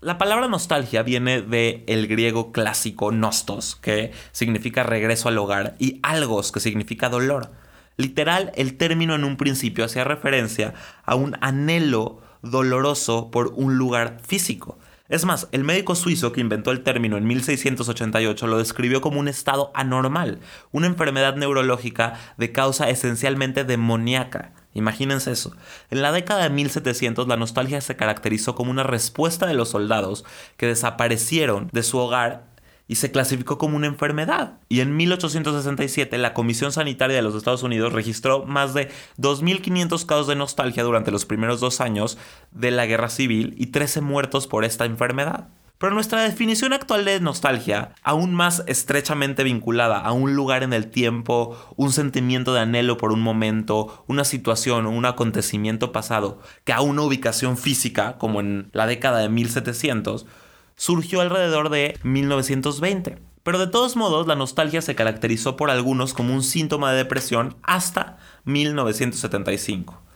La 0.00 0.16
palabra 0.16 0.46
nostalgia 0.46 1.02
viene 1.02 1.42
del 1.42 1.82
el 1.88 2.06
griego 2.06 2.52
clásico 2.52 3.10
nostos, 3.10 3.74
que 3.74 4.12
significa 4.30 4.84
regreso 4.84 5.28
al 5.28 5.38
hogar, 5.38 5.74
y 5.80 5.98
algos, 6.04 6.52
que 6.52 6.60
significa 6.60 7.08
dolor. 7.08 7.50
Literal, 7.96 8.52
el 8.54 8.76
término 8.76 9.16
en 9.16 9.24
un 9.24 9.36
principio 9.36 9.84
hacía 9.84 10.04
referencia 10.04 10.72
a 11.04 11.16
un 11.16 11.36
anhelo 11.40 12.22
doloroso 12.42 13.32
por 13.32 13.48
un 13.56 13.76
lugar 13.76 14.18
físico. 14.24 14.78
Es 15.08 15.24
más, 15.24 15.48
el 15.50 15.64
médico 15.64 15.96
suizo 15.96 16.30
que 16.30 16.42
inventó 16.42 16.70
el 16.70 16.84
término 16.84 17.16
en 17.16 17.26
1688 17.26 18.46
lo 18.46 18.58
describió 18.58 19.00
como 19.00 19.18
un 19.18 19.26
estado 19.26 19.72
anormal, 19.74 20.38
una 20.70 20.86
enfermedad 20.86 21.34
neurológica 21.34 22.14
de 22.36 22.52
causa 22.52 22.88
esencialmente 22.88 23.64
demoníaca. 23.64 24.52
Imagínense 24.78 25.32
eso. 25.32 25.54
En 25.90 26.00
la 26.02 26.12
década 26.12 26.44
de 26.44 26.50
1700 26.50 27.28
la 27.28 27.36
nostalgia 27.36 27.80
se 27.80 27.96
caracterizó 27.96 28.54
como 28.54 28.70
una 28.70 28.84
respuesta 28.84 29.46
de 29.46 29.54
los 29.54 29.70
soldados 29.70 30.24
que 30.56 30.66
desaparecieron 30.66 31.68
de 31.72 31.82
su 31.82 31.98
hogar 31.98 32.48
y 32.88 32.94
se 32.94 33.10
clasificó 33.10 33.58
como 33.58 33.76
una 33.76 33.86
enfermedad. 33.86 34.54
Y 34.68 34.80
en 34.80 34.96
1867 34.96 36.16
la 36.16 36.32
Comisión 36.32 36.72
Sanitaria 36.72 37.16
de 37.16 37.22
los 37.22 37.34
Estados 37.34 37.62
Unidos 37.62 37.92
registró 37.92 38.44
más 38.46 38.72
de 38.72 38.88
2.500 39.18 40.06
casos 40.06 40.26
de 40.26 40.36
nostalgia 40.36 40.82
durante 40.82 41.10
los 41.10 41.26
primeros 41.26 41.60
dos 41.60 41.80
años 41.80 42.16
de 42.50 42.70
la 42.70 42.86
guerra 42.86 43.10
civil 43.10 43.54
y 43.58 43.66
13 43.66 44.00
muertos 44.00 44.46
por 44.46 44.64
esta 44.64 44.86
enfermedad. 44.86 45.48
Pero 45.78 45.94
nuestra 45.94 46.22
definición 46.22 46.72
actual 46.72 47.04
de 47.04 47.20
nostalgia, 47.20 47.94
aún 48.02 48.34
más 48.34 48.64
estrechamente 48.66 49.44
vinculada 49.44 50.00
a 50.00 50.10
un 50.10 50.34
lugar 50.34 50.64
en 50.64 50.72
el 50.72 50.90
tiempo, 50.90 51.56
un 51.76 51.92
sentimiento 51.92 52.52
de 52.52 52.60
anhelo 52.60 52.96
por 52.96 53.12
un 53.12 53.20
momento, 53.20 54.04
una 54.08 54.24
situación 54.24 54.86
o 54.86 54.90
un 54.90 55.04
acontecimiento 55.04 55.92
pasado, 55.92 56.40
que 56.64 56.72
a 56.72 56.80
una 56.80 57.02
ubicación 57.02 57.56
física, 57.56 58.18
como 58.18 58.40
en 58.40 58.70
la 58.72 58.88
década 58.88 59.20
de 59.20 59.28
1700, 59.28 60.26
surgió 60.74 61.20
alrededor 61.20 61.70
de 61.70 61.96
1920. 62.02 63.18
Pero 63.44 63.60
de 63.60 63.68
todos 63.68 63.94
modos, 63.94 64.26
la 64.26 64.34
nostalgia 64.34 64.82
se 64.82 64.96
caracterizó 64.96 65.56
por 65.56 65.70
algunos 65.70 66.12
como 66.12 66.34
un 66.34 66.42
síntoma 66.42 66.90
de 66.90 66.98
depresión 66.98 67.56
hasta 67.62 68.18
1975. 68.44 70.07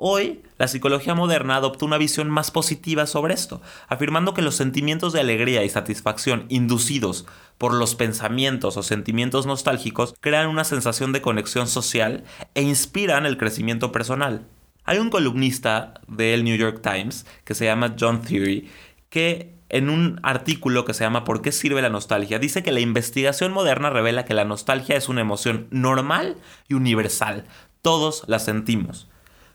Hoy, 0.00 0.42
la 0.58 0.68
psicología 0.68 1.16
moderna 1.16 1.56
adoptó 1.56 1.84
una 1.84 1.98
visión 1.98 2.30
más 2.30 2.52
positiva 2.52 3.04
sobre 3.08 3.34
esto, 3.34 3.60
afirmando 3.88 4.32
que 4.32 4.42
los 4.42 4.54
sentimientos 4.54 5.12
de 5.12 5.18
alegría 5.18 5.64
y 5.64 5.68
satisfacción 5.68 6.44
inducidos 6.48 7.26
por 7.58 7.74
los 7.74 7.96
pensamientos 7.96 8.76
o 8.76 8.84
sentimientos 8.84 9.44
nostálgicos 9.46 10.14
crean 10.20 10.46
una 10.46 10.62
sensación 10.62 11.10
de 11.10 11.20
conexión 11.20 11.66
social 11.66 12.22
e 12.54 12.62
inspiran 12.62 13.26
el 13.26 13.38
crecimiento 13.38 13.90
personal. 13.90 14.46
Hay 14.84 14.98
un 14.98 15.10
columnista 15.10 15.94
del 16.06 16.44
New 16.44 16.56
York 16.56 16.80
Times 16.80 17.26
que 17.44 17.56
se 17.56 17.64
llama 17.64 17.96
John 17.98 18.22
Theory 18.22 18.70
que 19.10 19.56
en 19.68 19.90
un 19.90 20.20
artículo 20.22 20.84
que 20.84 20.94
se 20.94 21.02
llama 21.02 21.24
¿Por 21.24 21.42
qué 21.42 21.50
sirve 21.50 21.82
la 21.82 21.90
nostalgia? 21.90 22.38
dice 22.38 22.62
que 22.62 22.70
la 22.70 22.78
investigación 22.78 23.52
moderna 23.52 23.90
revela 23.90 24.24
que 24.24 24.34
la 24.34 24.44
nostalgia 24.44 24.94
es 24.94 25.08
una 25.08 25.22
emoción 25.22 25.66
normal 25.72 26.36
y 26.68 26.74
universal. 26.74 27.46
Todos 27.82 28.22
la 28.28 28.38
sentimos. 28.38 29.08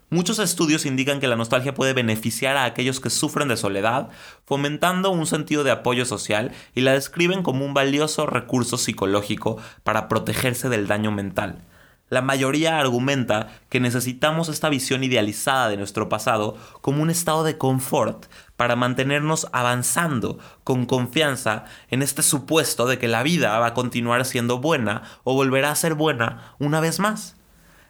Muchos 0.09 0.39
estudios 0.39 0.85
indican 0.85 1.19
que 1.19 1.27
la 1.27 1.35
nostalgia 1.35 1.73
puede 1.73 1.93
beneficiar 1.93 2.55
a 2.55 2.65
aquellos 2.65 2.99
que 2.99 3.09
sufren 3.09 3.47
de 3.47 3.57
soledad, 3.57 4.09
fomentando 4.45 5.09
un 5.11 5.25
sentido 5.25 5.63
de 5.63 5.71
apoyo 5.71 6.05
social 6.05 6.51
y 6.75 6.81
la 6.81 6.93
describen 6.93 7.41
como 7.41 7.65
un 7.65 7.73
valioso 7.73 8.25
recurso 8.25 8.77
psicológico 8.77 9.57
para 9.83 10.07
protegerse 10.07 10.69
del 10.69 10.87
daño 10.87 11.11
mental. 11.11 11.63
La 12.13 12.21
mayoría 12.21 12.77
argumenta 12.77 13.47
que 13.69 13.79
necesitamos 13.79 14.47
esta 14.47 14.69
visión 14.69 15.03
idealizada 15.03 15.69
de 15.69 15.77
nuestro 15.77 16.09
pasado 16.09 16.55
como 16.81 17.01
un 17.01 17.09
estado 17.09 17.43
de 17.43 17.57
confort 17.57 18.27
para 18.55 18.75
mantenernos 18.75 19.47
avanzando 19.51 20.37
con 20.63 20.85
confianza 20.85 21.65
en 21.89 22.03
este 22.03 22.21
supuesto 22.21 22.85
de 22.85 22.99
que 22.99 23.07
la 23.07 23.23
vida 23.23 23.57
va 23.57 23.65
a 23.65 23.73
continuar 23.73 24.25
siendo 24.25 24.59
buena 24.59 25.01
o 25.23 25.33
volverá 25.33 25.71
a 25.71 25.75
ser 25.75 25.95
buena 25.95 26.53
una 26.59 26.81
vez 26.81 26.99
más. 26.99 27.35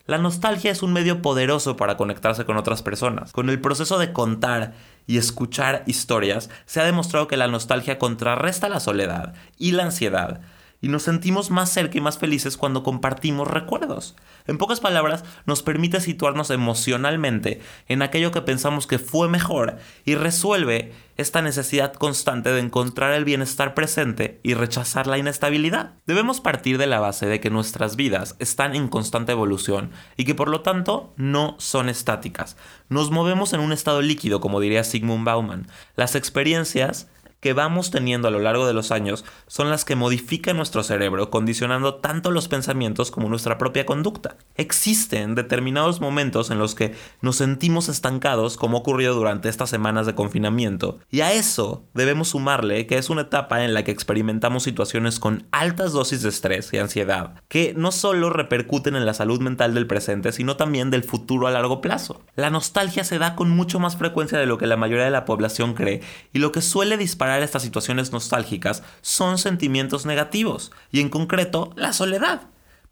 La 0.06 0.18
nostalgia 0.18 0.70
es 0.70 0.84
un 0.84 0.92
medio 0.92 1.22
poderoso 1.22 1.78
para 1.78 1.96
conectarse 1.96 2.44
con 2.44 2.58
otras 2.58 2.82
personas. 2.84 3.32
Con 3.32 3.50
el 3.50 3.62
proceso 3.62 3.98
de 3.98 4.12
contar 4.12 4.74
y 5.08 5.18
escuchar 5.18 5.84
historias, 5.88 6.50
se 6.66 6.82
ha 6.82 6.86
demostrado 6.86 7.30
que 7.30 7.38
la 7.38 7.48
nostalgia 7.48 7.98
contrarresta 7.98 8.68
la 8.68 8.82
soledad 8.82 9.34
y 9.58 9.72
la 9.72 9.84
ansiedad, 9.84 10.42
y 10.84 10.90
nos 10.90 11.04
sentimos 11.04 11.50
más 11.50 11.72
cerca 11.72 11.98
y 11.98 12.02
más 12.02 12.18
felices 12.18 12.58
cuando 12.58 12.84
compartimos 12.84 13.48
recuerdos. 13.48 14.18
En 14.48 14.58
pocas 14.58 14.82
palabras, 14.82 15.24
nos 15.46 15.64
permite 15.64 16.02
situarnos 16.02 16.50
emocionalmente 16.50 17.62
en 17.88 18.02
aquello 18.02 18.32
que 18.32 18.42
pensamos 18.42 18.86
que 18.86 19.00
fue 19.00 19.30
mejor 19.30 19.78
y 20.04 20.16
resuelve 20.16 20.92
esta 21.16 21.42
necesidad 21.42 21.94
constante 21.94 22.52
de 22.52 22.60
encontrar 22.60 23.14
el 23.14 23.24
bienestar 23.24 23.76
presente 23.76 24.42
y 24.44 24.56
rechazar 24.56 25.08
la 25.08 25.18
inestabilidad. 25.18 25.94
Debemos 26.06 26.42
partir 26.42 26.78
de 26.78 26.88
la 26.88 27.00
base 27.00 27.28
de 27.28 27.40
que 27.40 27.50
nuestras 27.50 27.96
vidas 27.96 28.36
están 28.40 28.76
en 28.76 28.90
constante 28.90 29.32
evolución 29.32 29.92
y 30.18 30.26
que 30.26 30.36
por 30.36 30.50
lo 30.50 30.64
tanto 30.64 31.14
no 31.16 31.56
son 31.60 31.88
estáticas. 31.88 32.58
Nos 32.90 33.10
movemos 33.10 33.54
en 33.54 33.62
un 33.62 33.72
estado 33.72 34.02
líquido, 34.02 34.42
como 34.42 34.60
diría 34.60 34.84
Sigmund 34.84 35.24
Bauman. 35.24 35.66
Las 35.96 36.16
experiencias 36.16 37.08
que 37.44 37.52
vamos 37.52 37.92
teniendo 37.92 38.30
a 38.30 38.32
lo 38.32 38.40
largo 38.40 38.66
de 38.66 38.74
los 38.74 38.94
años 38.94 39.26
son 39.48 39.70
las 39.70 39.84
que 39.84 39.98
modifican 39.98 40.56
nuestro 40.56 40.82
cerebro, 40.82 41.30
condicionando 41.30 41.96
tanto 41.96 42.32
los 42.32 42.48
pensamientos 42.48 43.12
como 43.12 43.28
nuestra 43.28 43.58
propia 43.58 43.86
conducta. 43.86 44.38
Existen 44.56 45.36
determinados 45.36 46.00
momentos 46.00 46.52
en 46.52 46.58
los 46.58 46.74
que 46.74 46.96
nos 47.20 47.36
sentimos 47.36 47.90
estancados, 47.90 48.56
como 48.56 48.78
ocurrió 48.78 49.14
durante 49.14 49.50
estas 49.50 49.70
semanas 49.70 50.06
de 50.06 50.16
confinamiento, 50.16 51.00
y 51.10 51.20
a 51.20 51.34
eso 51.34 51.84
debemos 51.94 52.30
sumarle 52.30 52.88
que 52.88 52.98
es 52.98 53.10
una 53.10 53.24
etapa 53.24 53.66
en 53.66 53.74
la 53.74 53.84
que 53.84 53.92
experimentamos 53.92 54.64
situaciones 54.64 55.20
con 55.20 55.46
altas 55.52 55.92
dosis 55.92 56.22
de 56.22 56.30
estrés 56.30 56.72
y 56.72 56.78
ansiedad, 56.78 57.42
que 57.50 57.74
no 57.76 57.92
solo 57.92 58.30
repercuten 58.30 58.96
en 58.96 59.06
la 59.06 59.14
salud 59.14 59.42
mental 59.42 59.74
del 59.74 59.86
presente, 59.86 60.32
sino 60.32 60.56
también 60.56 60.92
del 60.92 61.04
futuro 61.04 61.48
a 61.48 61.52
largo 61.52 61.82
plazo. 61.82 62.22
La 62.38 62.50
nostalgia 62.50 63.04
se 63.04 63.20
da 63.20 63.36
con 63.36 63.50
mucho 63.50 63.82
más 63.82 63.98
frecuencia 63.98 64.40
de 64.40 64.46
lo 64.46 64.58
que 64.58 64.66
la 64.66 64.78
mayoría 64.78 65.04
de 65.04 65.12
la 65.12 65.26
población 65.26 65.74
cree, 65.74 66.00
y 66.32 66.40
lo 66.40 66.54
que 66.54 66.62
suele 66.62 66.96
disparar 66.96 67.33
estas 67.42 67.64
situaciones 67.64 68.12
nostálgicas 68.12 68.84
son 69.02 69.38
sentimientos 69.38 70.06
negativos, 70.06 70.72
y 70.92 71.00
en 71.00 71.10
concreto 71.10 71.72
la 71.76 71.94
soledad. 71.94 72.42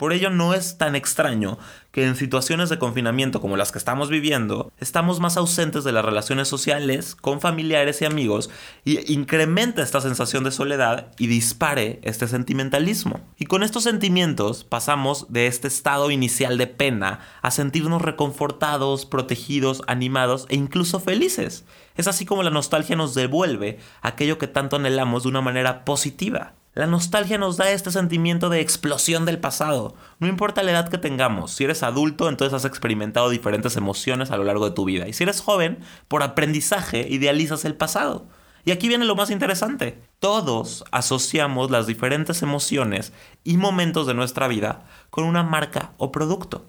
Por 0.02 0.14
ello 0.14 0.32
no 0.32 0.56
es 0.56 0.80
tan 0.80 0.96
extraño 0.96 1.60
que 1.92 2.08
en 2.08 2.16
situaciones 2.16 2.70
de 2.70 2.80
confinamiento 2.80 3.40
como 3.40 3.56
las 3.56 3.72
que 3.72 3.78
estamos 3.78 4.10
viviendo, 4.10 4.72
estamos 4.80 5.20
más 5.20 5.38
ausentes 5.38 5.84
de 5.84 5.92
las 5.92 6.04
relaciones 6.04 6.48
sociales 6.48 7.14
con 7.14 7.40
familiares 7.40 8.02
y 8.02 8.06
amigos 8.06 8.50
y 8.84 9.14
incrementa 9.14 9.84
esta 9.84 10.02
sensación 10.02 10.44
de 10.44 10.50
soledad 10.50 11.12
y 11.20 11.28
dispare 11.28 12.00
este 12.02 12.28
sentimentalismo. 12.28 13.20
Y 13.38 13.46
con 13.46 13.62
estos 13.62 13.84
sentimientos 13.84 14.64
pasamos 14.64 15.28
de 15.30 15.46
este 15.46 15.68
estado 15.68 16.10
inicial 16.10 16.58
de 16.58 16.66
pena 16.66 17.20
a 17.44 17.52
sentirnos 17.52 18.02
reconfortados, 18.02 19.06
protegidos, 19.06 19.84
animados 19.86 20.48
e 20.50 20.56
incluso 20.56 21.00
felices. 21.00 21.64
Es 21.96 22.08
así 22.08 22.26
como 22.26 22.44
la 22.44 22.50
nostalgia 22.50 22.96
nos 22.96 23.14
devuelve 23.14 23.80
aquello 24.02 24.38
que 24.38 24.48
tanto 24.48 24.76
anhelamos 24.76 25.24
de 25.24 25.30
una 25.30 25.42
manera 25.42 25.86
positiva. 25.86 26.54
La 26.74 26.88
nostalgia 26.88 27.38
nos 27.38 27.58
da 27.58 27.70
este 27.70 27.92
sentimiento 27.92 28.50
de 28.50 28.62
explosión 28.62 29.26
del 29.26 29.40
pasado. 29.40 29.94
No 30.20 30.28
importa 30.28 30.64
la 30.64 30.72
edad 30.72 30.88
que 30.88 30.98
tengamos, 30.98 31.52
si 31.52 31.66
eres 31.66 31.84
adulto, 31.84 32.30
entonces 32.30 32.54
has 32.54 32.64
experimentado 32.64 33.30
diferentes 33.30 33.76
emociones 33.76 34.32
a 34.32 34.38
lo 34.38 34.46
largo 34.46 34.70
de 34.70 34.76
tu 34.76 34.86
vida. 34.86 35.08
Y 35.10 35.14
si 35.14 35.24
eres 35.24 35.42
joven, 35.42 35.80
por 36.08 36.24
aprendizaje, 36.24 37.08
idealizas 37.10 37.66
el 37.66 37.76
pasado. 37.76 38.26
Y 38.64 38.72
aquí 38.72 38.88
viene 38.88 39.04
lo 39.04 39.16
más 39.16 39.32
interesante. 39.32 40.02
Todos 40.20 40.86
asociamos 40.92 41.72
las 41.72 41.88
diferentes 41.88 42.42
emociones 42.42 43.12
y 43.44 43.58
momentos 43.58 44.08
de 44.08 44.14
nuestra 44.14 44.48
vida 44.48 44.86
con 45.10 45.26
una 45.26 45.44
marca 45.44 45.92
o 45.98 46.14
producto. 46.14 46.66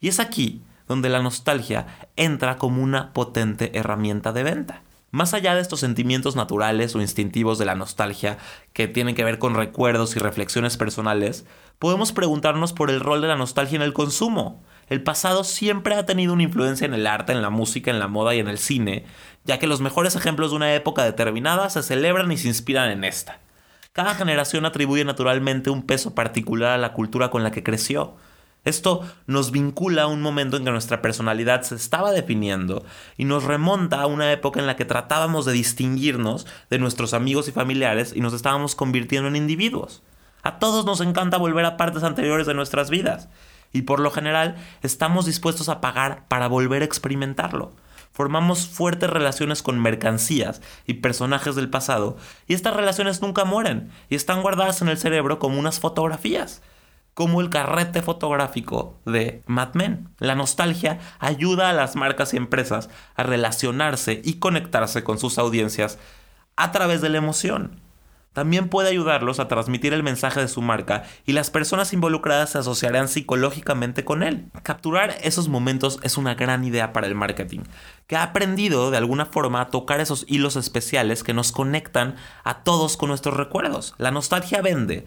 Y 0.00 0.08
es 0.08 0.18
aquí 0.18 0.62
donde 0.88 1.08
la 1.08 1.22
nostalgia 1.22 1.86
entra 2.16 2.56
como 2.56 2.82
una 2.82 3.12
potente 3.12 3.78
herramienta 3.78 4.32
de 4.32 4.42
venta. 4.42 4.82
Más 5.10 5.32
allá 5.32 5.54
de 5.54 5.60
estos 5.60 5.78
sentimientos 5.78 6.34
naturales 6.34 6.96
o 6.96 7.00
instintivos 7.00 7.56
de 7.58 7.64
la 7.64 7.76
nostalgia, 7.76 8.36
que 8.72 8.88
tienen 8.88 9.14
que 9.14 9.22
ver 9.22 9.38
con 9.38 9.54
recuerdos 9.54 10.16
y 10.16 10.18
reflexiones 10.18 10.76
personales, 10.76 11.46
podemos 11.78 12.12
preguntarnos 12.12 12.72
por 12.72 12.90
el 12.90 12.98
rol 12.98 13.20
de 13.20 13.28
la 13.28 13.36
nostalgia 13.36 13.76
en 13.76 13.82
el 13.82 13.92
consumo. 13.92 14.64
El 14.88 15.04
pasado 15.04 15.44
siempre 15.44 15.94
ha 15.94 16.04
tenido 16.04 16.32
una 16.32 16.42
influencia 16.42 16.84
en 16.84 16.94
el 16.94 17.06
arte, 17.06 17.32
en 17.32 17.42
la 17.42 17.50
música, 17.50 17.92
en 17.92 18.00
la 18.00 18.08
moda 18.08 18.34
y 18.34 18.40
en 18.40 18.48
el 18.48 18.58
cine, 18.58 19.04
ya 19.44 19.60
que 19.60 19.68
los 19.68 19.80
mejores 19.80 20.16
ejemplos 20.16 20.50
de 20.50 20.56
una 20.56 20.74
época 20.74 21.04
determinada 21.04 21.70
se 21.70 21.84
celebran 21.84 22.32
y 22.32 22.36
se 22.36 22.48
inspiran 22.48 22.90
en 22.90 23.04
esta. 23.04 23.38
Cada 23.92 24.16
generación 24.16 24.66
atribuye 24.66 25.04
naturalmente 25.04 25.70
un 25.70 25.84
peso 25.84 26.16
particular 26.16 26.72
a 26.72 26.78
la 26.78 26.92
cultura 26.92 27.30
con 27.30 27.44
la 27.44 27.52
que 27.52 27.62
creció. 27.62 28.16
Esto 28.64 29.02
nos 29.26 29.50
vincula 29.50 30.04
a 30.04 30.06
un 30.06 30.22
momento 30.22 30.56
en 30.56 30.64
que 30.64 30.70
nuestra 30.70 31.02
personalidad 31.02 31.62
se 31.62 31.74
estaba 31.74 32.12
definiendo 32.12 32.84
y 33.18 33.26
nos 33.26 33.44
remonta 33.44 34.00
a 34.00 34.06
una 34.06 34.32
época 34.32 34.58
en 34.58 34.66
la 34.66 34.76
que 34.76 34.86
tratábamos 34.86 35.44
de 35.44 35.52
distinguirnos 35.52 36.46
de 36.70 36.78
nuestros 36.78 37.12
amigos 37.12 37.46
y 37.48 37.52
familiares 37.52 38.14
y 38.16 38.20
nos 38.20 38.32
estábamos 38.32 38.74
convirtiendo 38.74 39.28
en 39.28 39.36
individuos. 39.36 40.02
A 40.42 40.58
todos 40.58 40.86
nos 40.86 41.02
encanta 41.02 41.36
volver 41.36 41.66
a 41.66 41.76
partes 41.76 42.04
anteriores 42.04 42.46
de 42.46 42.54
nuestras 42.54 42.88
vidas 42.88 43.28
y 43.72 43.82
por 43.82 44.00
lo 44.00 44.10
general 44.10 44.56
estamos 44.82 45.26
dispuestos 45.26 45.68
a 45.68 45.82
pagar 45.82 46.26
para 46.28 46.48
volver 46.48 46.80
a 46.80 46.86
experimentarlo. 46.86 47.72
Formamos 48.12 48.68
fuertes 48.68 49.10
relaciones 49.10 49.62
con 49.62 49.80
mercancías 49.80 50.62
y 50.86 50.94
personajes 50.94 51.54
del 51.54 51.68
pasado 51.68 52.16
y 52.46 52.54
estas 52.54 52.74
relaciones 52.74 53.20
nunca 53.20 53.44
mueren 53.44 53.90
y 54.08 54.14
están 54.14 54.40
guardadas 54.40 54.80
en 54.80 54.88
el 54.88 54.96
cerebro 54.96 55.38
como 55.38 55.58
unas 55.58 55.80
fotografías 55.80 56.62
como 57.14 57.40
el 57.40 57.48
carrete 57.48 58.02
fotográfico 58.02 58.98
de 59.06 59.42
Mad 59.46 59.74
Men. 59.74 60.08
La 60.18 60.34
nostalgia 60.34 60.98
ayuda 61.20 61.70
a 61.70 61.72
las 61.72 61.96
marcas 61.96 62.34
y 62.34 62.36
empresas 62.36 62.90
a 63.14 63.22
relacionarse 63.22 64.20
y 64.24 64.34
conectarse 64.34 65.04
con 65.04 65.18
sus 65.18 65.38
audiencias 65.38 65.98
a 66.56 66.72
través 66.72 67.00
de 67.00 67.08
la 67.08 67.18
emoción. 67.18 67.80
También 68.34 68.68
puede 68.68 68.88
ayudarlos 68.88 69.38
a 69.38 69.46
transmitir 69.46 69.94
el 69.94 70.02
mensaje 70.02 70.40
de 70.40 70.48
su 70.48 70.60
marca 70.60 71.04
y 71.24 71.34
las 71.34 71.50
personas 71.50 71.92
involucradas 71.92 72.50
se 72.50 72.58
asociarán 72.58 73.06
psicológicamente 73.06 74.04
con 74.04 74.24
él. 74.24 74.50
Capturar 74.64 75.16
esos 75.22 75.48
momentos 75.48 76.00
es 76.02 76.18
una 76.18 76.34
gran 76.34 76.64
idea 76.64 76.92
para 76.92 77.06
el 77.06 77.14
marketing, 77.14 77.60
que 78.08 78.16
ha 78.16 78.24
aprendido 78.24 78.90
de 78.90 78.96
alguna 78.96 79.26
forma 79.26 79.60
a 79.60 79.68
tocar 79.68 80.00
esos 80.00 80.24
hilos 80.26 80.56
especiales 80.56 81.22
que 81.22 81.32
nos 81.32 81.52
conectan 81.52 82.16
a 82.42 82.64
todos 82.64 82.96
con 82.96 83.10
nuestros 83.10 83.36
recuerdos. 83.36 83.94
La 83.98 84.10
nostalgia 84.10 84.60
vende, 84.62 85.06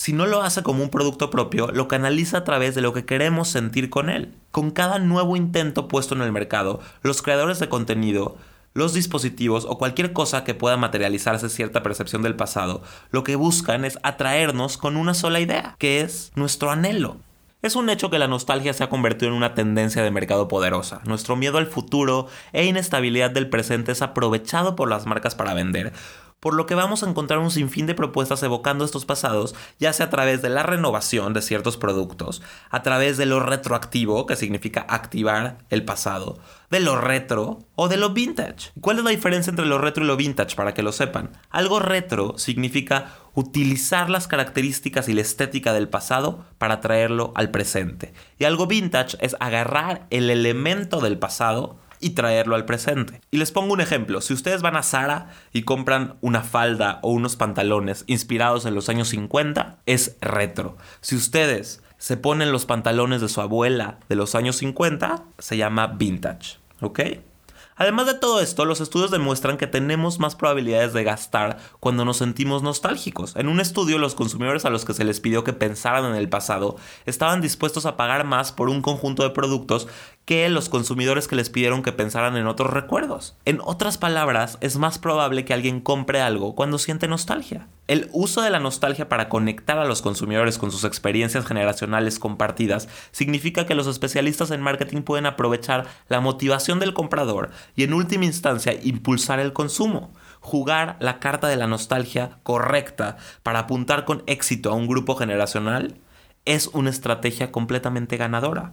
si 0.00 0.14
no 0.14 0.24
lo 0.24 0.40
hace 0.40 0.62
como 0.62 0.82
un 0.82 0.88
producto 0.88 1.28
propio, 1.28 1.70
lo 1.72 1.86
canaliza 1.86 2.38
a 2.38 2.44
través 2.44 2.74
de 2.74 2.80
lo 2.80 2.94
que 2.94 3.04
queremos 3.04 3.48
sentir 3.48 3.90
con 3.90 4.08
él. 4.08 4.34
Con 4.50 4.70
cada 4.70 4.98
nuevo 4.98 5.36
intento 5.36 5.88
puesto 5.88 6.14
en 6.14 6.22
el 6.22 6.32
mercado, 6.32 6.80
los 7.02 7.20
creadores 7.20 7.58
de 7.58 7.68
contenido, 7.68 8.38
los 8.72 8.94
dispositivos 8.94 9.66
o 9.68 9.76
cualquier 9.76 10.14
cosa 10.14 10.42
que 10.42 10.54
pueda 10.54 10.78
materializarse 10.78 11.50
cierta 11.50 11.82
percepción 11.82 12.22
del 12.22 12.34
pasado, 12.34 12.82
lo 13.10 13.24
que 13.24 13.36
buscan 13.36 13.84
es 13.84 13.98
atraernos 14.02 14.78
con 14.78 14.96
una 14.96 15.12
sola 15.12 15.38
idea, 15.38 15.76
que 15.78 16.00
es 16.00 16.32
nuestro 16.34 16.70
anhelo. 16.70 17.18
Es 17.60 17.76
un 17.76 17.90
hecho 17.90 18.08
que 18.08 18.18
la 18.18 18.26
nostalgia 18.26 18.72
se 18.72 18.82
ha 18.82 18.88
convertido 18.88 19.30
en 19.30 19.36
una 19.36 19.52
tendencia 19.52 20.02
de 20.02 20.10
mercado 20.10 20.48
poderosa. 20.48 21.02
Nuestro 21.04 21.36
miedo 21.36 21.58
al 21.58 21.66
futuro 21.66 22.26
e 22.54 22.64
inestabilidad 22.64 23.32
del 23.32 23.50
presente 23.50 23.92
es 23.92 24.00
aprovechado 24.00 24.76
por 24.76 24.88
las 24.88 25.04
marcas 25.04 25.34
para 25.34 25.52
vender 25.52 25.92
por 26.40 26.54
lo 26.54 26.66
que 26.66 26.74
vamos 26.74 27.02
a 27.02 27.08
encontrar 27.08 27.38
un 27.38 27.50
sinfín 27.50 27.86
de 27.86 27.94
propuestas 27.94 28.42
evocando 28.42 28.84
estos 28.84 29.04
pasados, 29.04 29.54
ya 29.78 29.92
sea 29.92 30.06
a 30.06 30.10
través 30.10 30.42
de 30.42 30.48
la 30.48 30.62
renovación 30.62 31.34
de 31.34 31.42
ciertos 31.42 31.76
productos, 31.76 32.42
a 32.70 32.82
través 32.82 33.16
de 33.18 33.26
lo 33.26 33.40
retroactivo, 33.40 34.26
que 34.26 34.36
significa 34.36 34.86
activar 34.88 35.58
el 35.68 35.84
pasado, 35.84 36.38
de 36.70 36.80
lo 36.80 36.98
retro 36.98 37.58
o 37.74 37.88
de 37.88 37.98
lo 37.98 38.10
vintage. 38.10 38.72
¿Cuál 38.80 38.98
es 38.98 39.04
la 39.04 39.10
diferencia 39.10 39.50
entre 39.50 39.66
lo 39.66 39.78
retro 39.78 40.04
y 40.04 40.06
lo 40.06 40.16
vintage 40.16 40.56
para 40.56 40.72
que 40.74 40.82
lo 40.82 40.92
sepan? 40.92 41.30
Algo 41.50 41.78
retro 41.78 42.38
significa 42.38 43.14
utilizar 43.34 44.10
las 44.10 44.26
características 44.26 45.08
y 45.08 45.14
la 45.14 45.20
estética 45.20 45.72
del 45.72 45.88
pasado 45.88 46.44
para 46.58 46.80
traerlo 46.80 47.32
al 47.36 47.50
presente. 47.50 48.12
Y 48.38 48.44
algo 48.44 48.66
vintage 48.66 49.16
es 49.20 49.36
agarrar 49.40 50.06
el 50.10 50.30
elemento 50.30 51.00
del 51.00 51.18
pasado 51.18 51.78
y 52.00 52.10
traerlo 52.10 52.56
al 52.56 52.64
presente. 52.64 53.20
Y 53.30 53.36
les 53.36 53.52
pongo 53.52 53.72
un 53.72 53.80
ejemplo, 53.80 54.20
si 54.20 54.32
ustedes 54.34 54.62
van 54.62 54.76
a 54.76 54.82
Zara 54.82 55.30
y 55.52 55.62
compran 55.62 56.16
una 56.20 56.42
falda 56.42 56.98
o 57.02 57.10
unos 57.10 57.36
pantalones 57.36 58.04
inspirados 58.06 58.66
en 58.66 58.74
los 58.74 58.88
años 58.88 59.08
50, 59.08 59.78
es 59.86 60.16
retro. 60.20 60.76
Si 61.00 61.14
ustedes 61.14 61.82
se 61.98 62.16
ponen 62.16 62.52
los 62.52 62.66
pantalones 62.66 63.20
de 63.20 63.28
su 63.28 63.40
abuela 63.40 63.98
de 64.08 64.16
los 64.16 64.34
años 64.34 64.56
50, 64.56 65.24
se 65.38 65.56
llama 65.56 65.86
vintage, 65.88 66.58
¿ok? 66.80 67.00
Además 67.80 68.04
de 68.04 68.12
todo 68.12 68.42
esto, 68.42 68.66
los 68.66 68.82
estudios 68.82 69.10
demuestran 69.10 69.56
que 69.56 69.66
tenemos 69.66 70.18
más 70.18 70.36
probabilidades 70.36 70.92
de 70.92 71.02
gastar 71.02 71.56
cuando 71.80 72.04
nos 72.04 72.18
sentimos 72.18 72.62
nostálgicos. 72.62 73.34
En 73.36 73.48
un 73.48 73.58
estudio, 73.58 73.96
los 73.96 74.14
consumidores 74.14 74.66
a 74.66 74.70
los 74.70 74.84
que 74.84 74.92
se 74.92 75.02
les 75.02 75.18
pidió 75.18 75.44
que 75.44 75.54
pensaran 75.54 76.04
en 76.04 76.14
el 76.14 76.28
pasado 76.28 76.76
estaban 77.06 77.40
dispuestos 77.40 77.86
a 77.86 77.96
pagar 77.96 78.24
más 78.24 78.52
por 78.52 78.68
un 78.68 78.82
conjunto 78.82 79.22
de 79.22 79.30
productos 79.30 79.88
que 80.26 80.48
los 80.50 80.68
consumidores 80.68 81.26
que 81.26 81.36
les 81.36 81.48
pidieron 81.48 81.82
que 81.82 81.90
pensaran 81.90 82.36
en 82.36 82.46
otros 82.46 82.70
recuerdos. 82.70 83.34
En 83.46 83.60
otras 83.64 83.96
palabras, 83.96 84.58
es 84.60 84.76
más 84.76 84.98
probable 84.98 85.46
que 85.46 85.54
alguien 85.54 85.80
compre 85.80 86.20
algo 86.20 86.54
cuando 86.54 86.78
siente 86.78 87.08
nostalgia. 87.08 87.66
El 87.88 88.08
uso 88.12 88.40
de 88.40 88.50
la 88.50 88.60
nostalgia 88.60 89.08
para 89.08 89.28
conectar 89.28 89.76
a 89.78 89.84
los 89.84 90.02
consumidores 90.02 90.58
con 90.58 90.70
sus 90.70 90.84
experiencias 90.84 91.44
generacionales 91.44 92.20
compartidas 92.20 92.88
significa 93.10 93.66
que 93.66 93.74
los 93.74 93.88
especialistas 93.88 94.52
en 94.52 94.60
marketing 94.60 95.02
pueden 95.02 95.26
aprovechar 95.26 95.88
la 96.08 96.20
motivación 96.20 96.78
del 96.78 96.94
comprador 96.94 97.50
y 97.74 97.84
en 97.84 97.94
última 97.94 98.24
instancia 98.24 98.74
impulsar 98.82 99.40
el 99.40 99.52
consumo. 99.52 100.12
Jugar 100.40 100.96
la 101.00 101.20
carta 101.20 101.48
de 101.48 101.56
la 101.56 101.66
nostalgia 101.66 102.38
correcta 102.42 103.16
para 103.42 103.60
apuntar 103.60 104.04
con 104.04 104.22
éxito 104.26 104.70
a 104.70 104.74
un 104.74 104.86
grupo 104.86 105.16
generacional 105.16 106.00
es 106.44 106.68
una 106.68 106.90
estrategia 106.90 107.52
completamente 107.52 108.16
ganadora. 108.16 108.72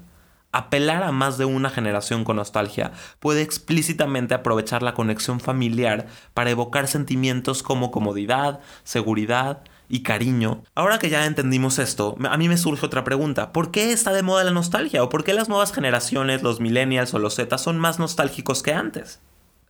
Apelar 0.53 1.03
a 1.03 1.11
más 1.11 1.37
de 1.37 1.45
una 1.45 1.69
generación 1.69 2.23
con 2.23 2.37
nostalgia 2.37 2.93
puede 3.19 3.41
explícitamente 3.41 4.33
aprovechar 4.33 4.81
la 4.81 4.93
conexión 4.93 5.41
familiar 5.41 6.07
para 6.33 6.49
evocar 6.49 6.87
sentimientos 6.87 7.63
como 7.63 7.91
comodidad, 7.91 8.61
seguridad 8.83 9.61
y 9.89 10.03
cariño. 10.03 10.63
Ahora 10.75 10.99
que 10.99 11.09
ya 11.09 11.25
entendimos 11.25 11.79
esto, 11.79 12.15
a 12.29 12.37
mí 12.37 12.49
me 12.49 12.57
surge 12.57 12.85
otra 12.85 13.03
pregunta. 13.03 13.51
¿Por 13.51 13.71
qué 13.71 13.91
está 13.91 14.13
de 14.13 14.23
moda 14.23 14.43
la 14.43 14.51
nostalgia? 14.51 15.03
¿O 15.03 15.09
por 15.09 15.23
qué 15.23 15.33
las 15.33 15.49
nuevas 15.49 15.71
generaciones, 15.73 16.43
los 16.43 16.59
millennials 16.59 17.13
o 17.13 17.19
los 17.19 17.35
Z 17.35 17.57
son 17.57 17.77
más 17.79 17.99
nostálgicos 17.99 18.63
que 18.63 18.73
antes? 18.73 19.19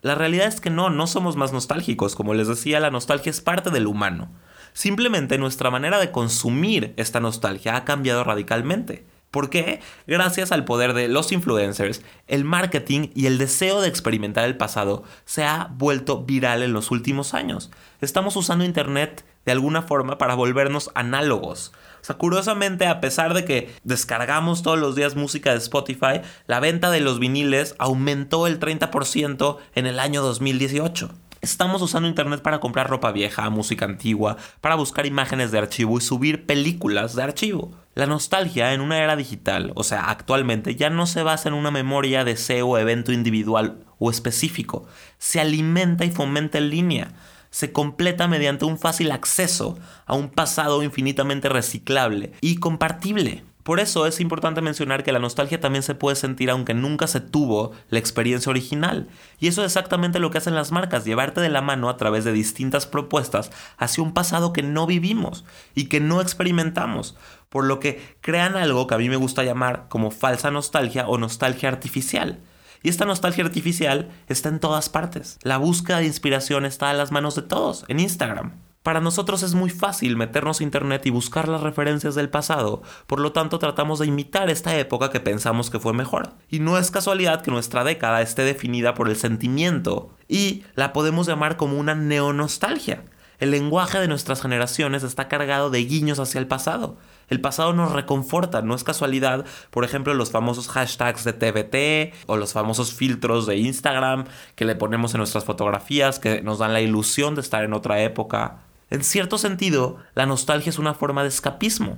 La 0.02 0.16
realidad 0.16 0.48
es 0.48 0.62
que 0.62 0.70
no, 0.70 0.90
no 0.90 1.08
somos 1.08 1.36
más 1.36 1.54
nostálgicos. 1.54 2.16
Como 2.16 2.34
les 2.34 2.48
decía, 2.48 2.80
la 2.80 2.92
nostalgia 2.92 3.30
es 3.30 3.42
parte 3.42 3.70
del 3.70 3.88
humano. 3.88 4.30
Simplemente 4.74 5.38
nuestra 5.38 5.72
manera 5.72 6.00
de 6.00 6.12
consumir 6.12 6.94
esta 6.98 7.20
nostalgia 7.20 7.76
ha 7.76 7.84
cambiado 7.84 8.24
radicalmente. 8.24 9.06
¿Por 9.32 9.50
qué? 9.50 9.82
Gracias 10.08 10.52
al 10.52 10.64
poder 10.64 10.94
de 10.94 11.10
los 11.10 11.32
influencers, 11.32 12.02
el 12.28 12.46
marketing 12.46 13.10
y 13.14 13.26
el 13.26 13.38
deseo 13.38 13.82
de 13.82 13.90
experimentar 13.90 14.46
el 14.46 14.56
pasado 14.56 15.04
se 15.26 15.44
ha 15.44 15.70
vuelto 15.74 16.24
viral 16.24 16.64
en 16.64 16.72
los 16.72 16.92
últimos 16.92 17.34
años. 17.34 17.70
Estamos 18.00 18.36
usando 18.38 18.64
Internet 18.64 19.26
de 19.46 19.52
alguna 19.52 19.82
forma 19.82 20.18
para 20.18 20.36
volvernos 20.36 20.92
análogos. 20.96 21.74
O 22.02 22.06
sea, 22.06 22.18
curiosamente, 22.18 22.88
a 22.88 23.02
pesar 23.02 23.34
de 23.34 23.44
que 23.44 23.74
descargamos 23.84 24.64
todos 24.64 24.80
los 24.80 24.96
días 24.96 25.16
música 25.16 25.52
de 25.52 25.58
Spotify, 25.58 26.22
la 26.48 26.60
venta 26.60 26.90
de 26.90 27.02
los 27.02 27.20
viniles 27.20 27.76
aumentó 27.80 28.48
el 28.48 28.60
30% 28.60 29.58
en 29.76 29.88
el 29.88 30.00
año 30.00 30.22
2018. 30.22 31.27
Estamos 31.48 31.82
usando 31.82 32.10
Internet 32.10 32.42
para 32.42 32.60
comprar 32.60 32.90
ropa 32.90 33.14
vieja, 33.14 33.50
música 33.50 33.86
antigua, 33.86 34.36
para 34.60 34.76
buscar 34.76 35.06
imágenes 35.06 35.50
de 35.50 35.58
archivo 35.58 35.98
y 35.98 36.02
subir 36.02 36.46
películas 36.46 37.16
de 37.16 37.24
archivo. 37.24 37.72
La 37.96 38.06
nostalgia 38.06 38.74
en 38.74 38.82
una 38.82 39.02
era 39.02 39.16
digital, 39.16 39.72
o 39.76 39.86
sea, 39.86 40.10
actualmente, 40.10 40.76
ya 40.76 40.90
no 40.90 41.08
se 41.08 41.24
basa 41.24 41.48
en 41.48 41.56
una 41.56 41.72
memoria, 41.72 42.26
deseo 42.26 42.78
evento 42.78 43.14
individual 43.14 43.86
o 43.98 44.12
específico. 44.12 44.88
Se 45.20 45.40
alimenta 45.40 46.04
y 46.04 46.12
fomenta 46.12 46.58
en 46.58 46.70
línea. 46.70 47.14
Se 47.50 47.72
completa 47.72 48.28
mediante 48.28 48.66
un 48.66 48.78
fácil 48.78 49.10
acceso 49.12 49.80
a 50.06 50.16
un 50.16 50.28
pasado 50.28 50.84
infinitamente 50.84 51.48
reciclable 51.48 52.34
y 52.42 52.58
compartible. 52.58 53.46
Por 53.68 53.82
eso 53.82 54.06
es 54.06 54.22
importante 54.22 54.62
mencionar 54.62 55.04
que 55.04 55.12
la 55.12 55.20
nostalgia 55.20 55.60
también 55.60 55.84
se 55.84 55.94
puede 55.94 56.16
sentir 56.16 56.50
aunque 56.50 56.74
nunca 56.74 57.06
se 57.06 57.20
tuvo 57.20 57.74
la 57.90 58.00
experiencia 58.00 58.50
original. 58.50 59.10
Y 59.42 59.50
eso 59.50 59.62
es 59.62 59.66
exactamente 59.66 60.20
lo 60.20 60.32
que 60.32 60.38
hacen 60.38 60.56
las 60.56 60.72
marcas, 60.72 61.04
llevarte 61.04 61.42
de 61.42 61.50
la 61.50 61.62
mano 61.62 61.90
a 61.90 61.98
través 61.98 62.24
de 62.24 62.32
distintas 62.32 62.88
propuestas 62.88 63.52
hacia 63.78 64.06
un 64.06 64.14
pasado 64.14 64.54
que 64.54 64.64
no 64.64 64.88
vivimos 64.88 65.44
y 65.76 65.90
que 65.90 66.00
no 66.00 66.22
experimentamos. 66.22 67.18
Por 67.50 67.66
lo 67.66 67.82
que 67.82 68.16
crean 68.22 68.56
algo 68.56 68.88
que 68.88 68.96
a 68.96 69.00
mí 69.00 69.10
me 69.10 69.18
gusta 69.18 69.44
llamar 69.44 69.88
como 69.90 70.12
falsa 70.12 70.50
nostalgia 70.50 71.06
o 71.06 71.18
nostalgia 71.18 71.68
artificial. 71.68 72.40
Y 72.84 72.88
esta 72.88 73.04
nostalgia 73.04 73.44
artificial 73.44 74.08
está 74.30 74.48
en 74.48 74.62
todas 74.62 74.88
partes. 74.88 75.40
La 75.42 75.58
búsqueda 75.58 76.00
de 76.00 76.06
inspiración 76.06 76.64
está 76.64 76.90
a 76.90 76.94
las 76.94 77.12
manos 77.12 77.36
de 77.36 77.42
todos, 77.42 77.84
en 77.90 78.00
Instagram. 78.00 78.67
Para 78.88 79.02
nosotros 79.02 79.44
es 79.44 79.54
muy 79.54 79.70
fácil 79.70 80.16
meternos 80.16 80.62
a 80.62 80.64
internet 80.64 81.06
y 81.06 81.10
buscar 81.10 81.50
las 81.50 81.60
referencias 81.60 82.16
del 82.16 82.30
pasado, 82.30 82.84
por 83.06 83.20
lo 83.20 83.34
tanto 83.34 83.60
tratamos 83.60 84.00
de 84.00 84.06
imitar 84.06 84.50
esta 84.50 84.78
época 84.78 85.12
que 85.12 85.20
pensamos 85.20 85.70
que 85.70 85.78
fue 85.78 85.92
mejor. 85.92 86.36
Y 86.50 86.60
no 86.60 86.78
es 86.78 86.90
casualidad 86.90 87.42
que 87.42 87.52
nuestra 87.52 87.84
década 87.84 88.22
esté 88.22 88.44
definida 88.44 88.94
por 88.94 89.10
el 89.10 89.18
sentimiento 89.18 90.16
y 90.30 90.64
la 90.76 90.94
podemos 90.94 91.28
llamar 91.28 91.58
como 91.58 91.78
una 91.78 91.96
neonostalgia. 91.96 93.04
El 93.40 93.52
lenguaje 93.52 94.00
de 94.00 94.08
nuestras 94.08 94.42
generaciones 94.42 95.04
está 95.04 95.28
cargado 95.28 95.70
de 95.70 95.84
guiños 95.84 96.20
hacia 96.20 96.40
el 96.40 96.48
pasado. 96.48 96.96
El 97.28 97.42
pasado 97.42 97.74
nos 97.74 97.92
reconforta, 97.92 98.62
no 98.62 98.74
es 98.74 98.86
casualidad, 98.86 99.46
por 99.70 99.84
ejemplo, 99.84 100.14
los 100.14 100.32
famosos 100.32 100.70
hashtags 100.70 101.26
de 101.26 101.34
TBT 101.34 102.16
o 102.28 102.38
los 102.38 102.54
famosos 102.54 102.94
filtros 102.94 103.46
de 103.48 103.58
Instagram 103.58 104.24
que 104.56 104.64
le 104.64 104.76
ponemos 104.76 105.14
en 105.14 105.18
nuestras 105.18 105.44
fotografías 105.44 106.20
que 106.20 106.42
nos 106.42 106.60
dan 106.60 106.72
la 106.72 106.80
ilusión 106.80 107.36
de 107.36 107.42
estar 107.42 107.66
en 107.66 107.74
otra 107.74 108.02
época. 108.02 108.64
En 108.90 109.04
cierto 109.04 109.38
sentido, 109.38 109.98
la 110.16 110.26
nostalgia 110.26 110.70
es 110.70 110.80
una 110.80 110.94
forma 110.94 111.22
de 111.22 111.30
escapismo. 111.30 111.98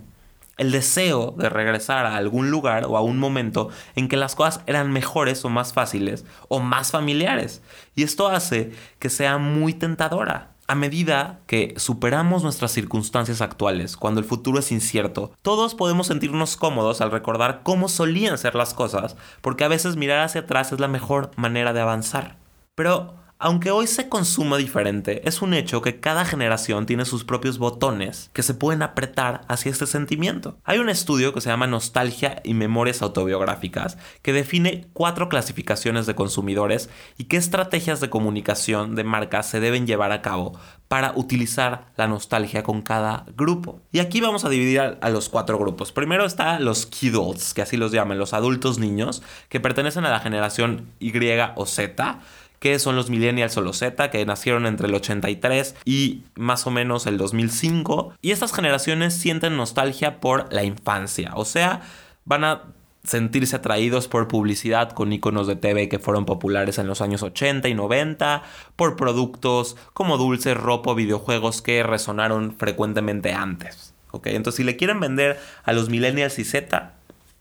El 0.57 0.71
deseo 0.71 1.35
de 1.37 1.47
regresar 1.47 2.05
a 2.05 2.17
algún 2.17 2.49
lugar 2.49 2.85
o 2.85 2.97
a 2.97 3.01
un 3.01 3.19
momento 3.19 3.69
en 3.95 4.07
que 4.07 4.17
las 4.17 4.35
cosas 4.35 4.61
eran 4.65 4.91
mejores 4.91 5.45
o 5.45 5.49
más 5.49 5.71
fáciles 5.71 6.25
o 6.47 6.59
más 6.59 6.91
familiares. 6.91 7.61
Y 7.95 8.03
esto 8.03 8.27
hace 8.27 8.71
que 8.97 9.09
sea 9.09 9.37
muy 9.37 9.73
tentadora. 9.73 10.51
A 10.67 10.75
medida 10.75 11.39
que 11.47 11.73
superamos 11.77 12.43
nuestras 12.43 12.71
circunstancias 12.71 13.41
actuales, 13.41 13.95
cuando 13.95 14.19
el 14.19 14.25
futuro 14.25 14.59
es 14.59 14.71
incierto, 14.71 15.31
todos 15.41 15.75
podemos 15.75 16.07
sentirnos 16.07 16.57
cómodos 16.57 17.01
al 17.01 17.11
recordar 17.11 17.61
cómo 17.63 17.87
solían 17.87 18.37
ser 18.37 18.53
las 18.53 18.73
cosas, 18.73 19.15
porque 19.41 19.63
a 19.63 19.67
veces 19.69 19.95
mirar 19.95 20.19
hacia 20.19 20.41
atrás 20.41 20.71
es 20.71 20.79
la 20.79 20.87
mejor 20.87 21.31
manera 21.37 21.73
de 21.73 21.81
avanzar. 21.81 22.37
Pero 22.75 23.15
aunque 23.41 23.71
hoy 23.71 23.87
se 23.87 24.09
consuma 24.09 24.57
diferente, 24.57 25.21
es 25.27 25.41
un 25.41 25.53
hecho 25.53 25.81
que 25.81 26.01
cada 26.01 26.25
generación 26.25 26.85
tiene 26.85 27.05
sus 27.05 27.23
propios 27.23 27.57
botones 27.57 28.29
que 28.33 28.43
se 28.43 28.53
pueden 28.53 28.81
apretar 28.81 29.41
hacia 29.47 29.71
este 29.71 29.87
sentimiento. 29.87 30.57
Hay 30.65 30.79
un 30.79 30.89
estudio 30.89 31.33
que 31.33 31.39
se 31.39 31.49
llama 31.49 31.65
Nostalgia 31.65 32.41
y 32.43 32.53
Memorias 32.53 33.01
Autobiográficas 33.01 33.97
que 34.21 34.33
define 34.33 34.87
cuatro 34.91 35.29
clasificaciones 35.29 36.05
de 36.05 36.15
consumidores 36.15 36.89
y 37.17 37.23
qué 37.25 37.37
estrategias 37.37 38.01
de 38.01 38.09
comunicación 38.09 38.95
de 38.95 39.05
marcas 39.05 39.49
se 39.49 39.61
deben 39.61 39.87
llevar 39.87 40.11
a 40.11 40.21
cabo 40.21 40.59
para 40.89 41.13
utilizar 41.15 41.85
la 41.95 42.07
nostalgia 42.07 42.63
con 42.63 42.81
cada 42.81 43.25
grupo. 43.37 43.79
Y 43.93 43.99
aquí 43.99 44.19
vamos 44.19 44.43
a 44.43 44.49
dividir 44.49 44.81
a, 44.81 45.09
los 45.09 45.29
cuatro 45.29 45.57
grupos. 45.57 45.93
Primero 45.93 46.25
está 46.25 46.59
los 46.59 46.87
kidults, 46.87 47.53
que 47.53 47.61
así 47.61 47.77
los 47.77 47.93
llaman, 47.93 48.17
los 48.17 48.33
adultos 48.33 48.79
niños, 48.79 49.21
que 49.47 49.61
pertenecen 49.61 50.03
a 50.05 50.09
la 50.09 50.19
generación 50.19 50.87
Y 50.99 51.13
o 51.55 51.65
Z 51.65 52.19
que 52.59 52.77
son 52.79 52.95
los 52.95 53.09
millennials 53.09 53.57
o 53.57 53.61
los 53.61 53.79
Z, 53.79 54.09
que 54.09 54.25
nacieron 54.25 54.65
entre 54.65 54.87
el 54.87 54.95
83 54.95 55.75
y 55.85 56.23
más 56.35 56.67
o 56.67 56.71
menos 56.71 57.07
el 57.07 57.17
2005. 57.17 58.13
Y 58.21 58.31
estas 58.31 58.53
generaciones 58.53 59.13
sienten 59.13 59.57
nostalgia 59.57 60.19
por 60.19 60.51
la 60.53 60.63
infancia, 60.63 61.31
o 61.35 61.45
sea, 61.45 61.81
van 62.25 62.43
a 62.43 62.63
sentirse 63.03 63.55
atraídos 63.55 64.07
por 64.07 64.27
publicidad 64.27 64.91
con 64.91 65.13
iconos 65.13 65.47
de 65.47 65.55
TV 65.55 65.87
que 65.87 65.99
fueron 65.99 66.25
populares 66.25 66.77
en 66.77 66.87
los 66.87 67.01
años 67.01 67.23
80 67.23 67.69
y 67.69 67.73
90, 67.73 68.43
por 68.75 68.95
productos 68.95 69.77
como 69.93 70.17
dulces, 70.17 70.55
ropa, 70.57 70.93
videojuegos 70.93 71.61
que 71.61 71.81
resonaron 71.81 72.55
frecuentemente 72.57 73.33
antes. 73.33 73.93
¿ok? 74.11 74.27
Entonces, 74.27 74.57
si 74.57 74.63
le 74.63 74.75
quieren 74.75 74.99
vender 74.99 75.39
a 75.63 75.73
los 75.73 75.89
millennials 75.89 76.39
y 76.39 76.43
Z, 76.43 76.93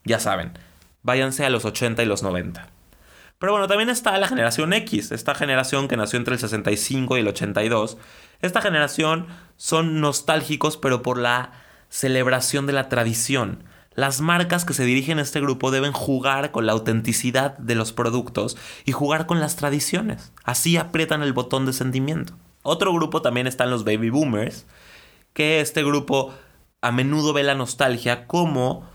ya 0.04 0.20
saben, 0.20 0.52
váyanse 1.02 1.44
a 1.44 1.50
los 1.50 1.64
80 1.64 2.02
y 2.02 2.07
los 2.07 2.22
90. 2.22 2.68
Pero 3.38 3.53
bueno, 3.53 3.68
también 3.68 3.88
está 3.88 4.18
la 4.18 4.27
generación 4.27 4.72
X, 4.72 5.12
esta 5.12 5.35
generación 5.35 5.87
que 5.87 5.96
nació 5.96 6.18
entre 6.18 6.35
el 6.35 6.40
65 6.40 7.16
y 7.16 7.20
el 7.20 7.29
82. 7.29 7.96
Esta 8.40 8.61
generación 8.61 9.27
son 9.57 10.01
nostálgicos 10.01 10.77
pero 10.77 11.03
por 11.03 11.18
la 11.18 11.53
celebración 11.88 12.66
de 12.66 12.72
la 12.72 12.88
tradición. 12.88 13.62
Las 13.94 14.20
marcas 14.20 14.64
que 14.64 14.74
se 14.74 14.85
dirigen 14.85 15.18
a 15.18 15.22
este 15.22 15.40
grupo 15.40 15.70
deben 15.70 15.92
jugar 15.92 16.51
con 16.51 16.66
la 16.66 16.72
autenticidad 16.72 17.57
de 17.59 17.74
los 17.74 17.92
productos 17.92 18.57
y 18.85 18.92
jugar 18.92 19.27
con 19.27 19.40
las 19.40 19.57
tradiciones. 19.57 20.33
Así 20.44 20.77
aprietan 20.77 21.22
el 21.22 21.33
botón 21.33 21.66
de 21.66 21.72
sentimiento. 21.72 22.35
Otro 22.62 22.92
grupo 22.92 23.22
también 23.22 23.46
están 23.46 23.70
los 23.70 23.85
baby 23.85 24.11
boomers, 24.11 24.66
que 25.33 25.61
este 25.61 25.83
grupo 25.83 26.35
a 26.81 26.92
menudo 26.92 27.33
ve 27.33 27.42
la 27.42 27.55
nostalgia 27.55 28.27
como 28.27 28.88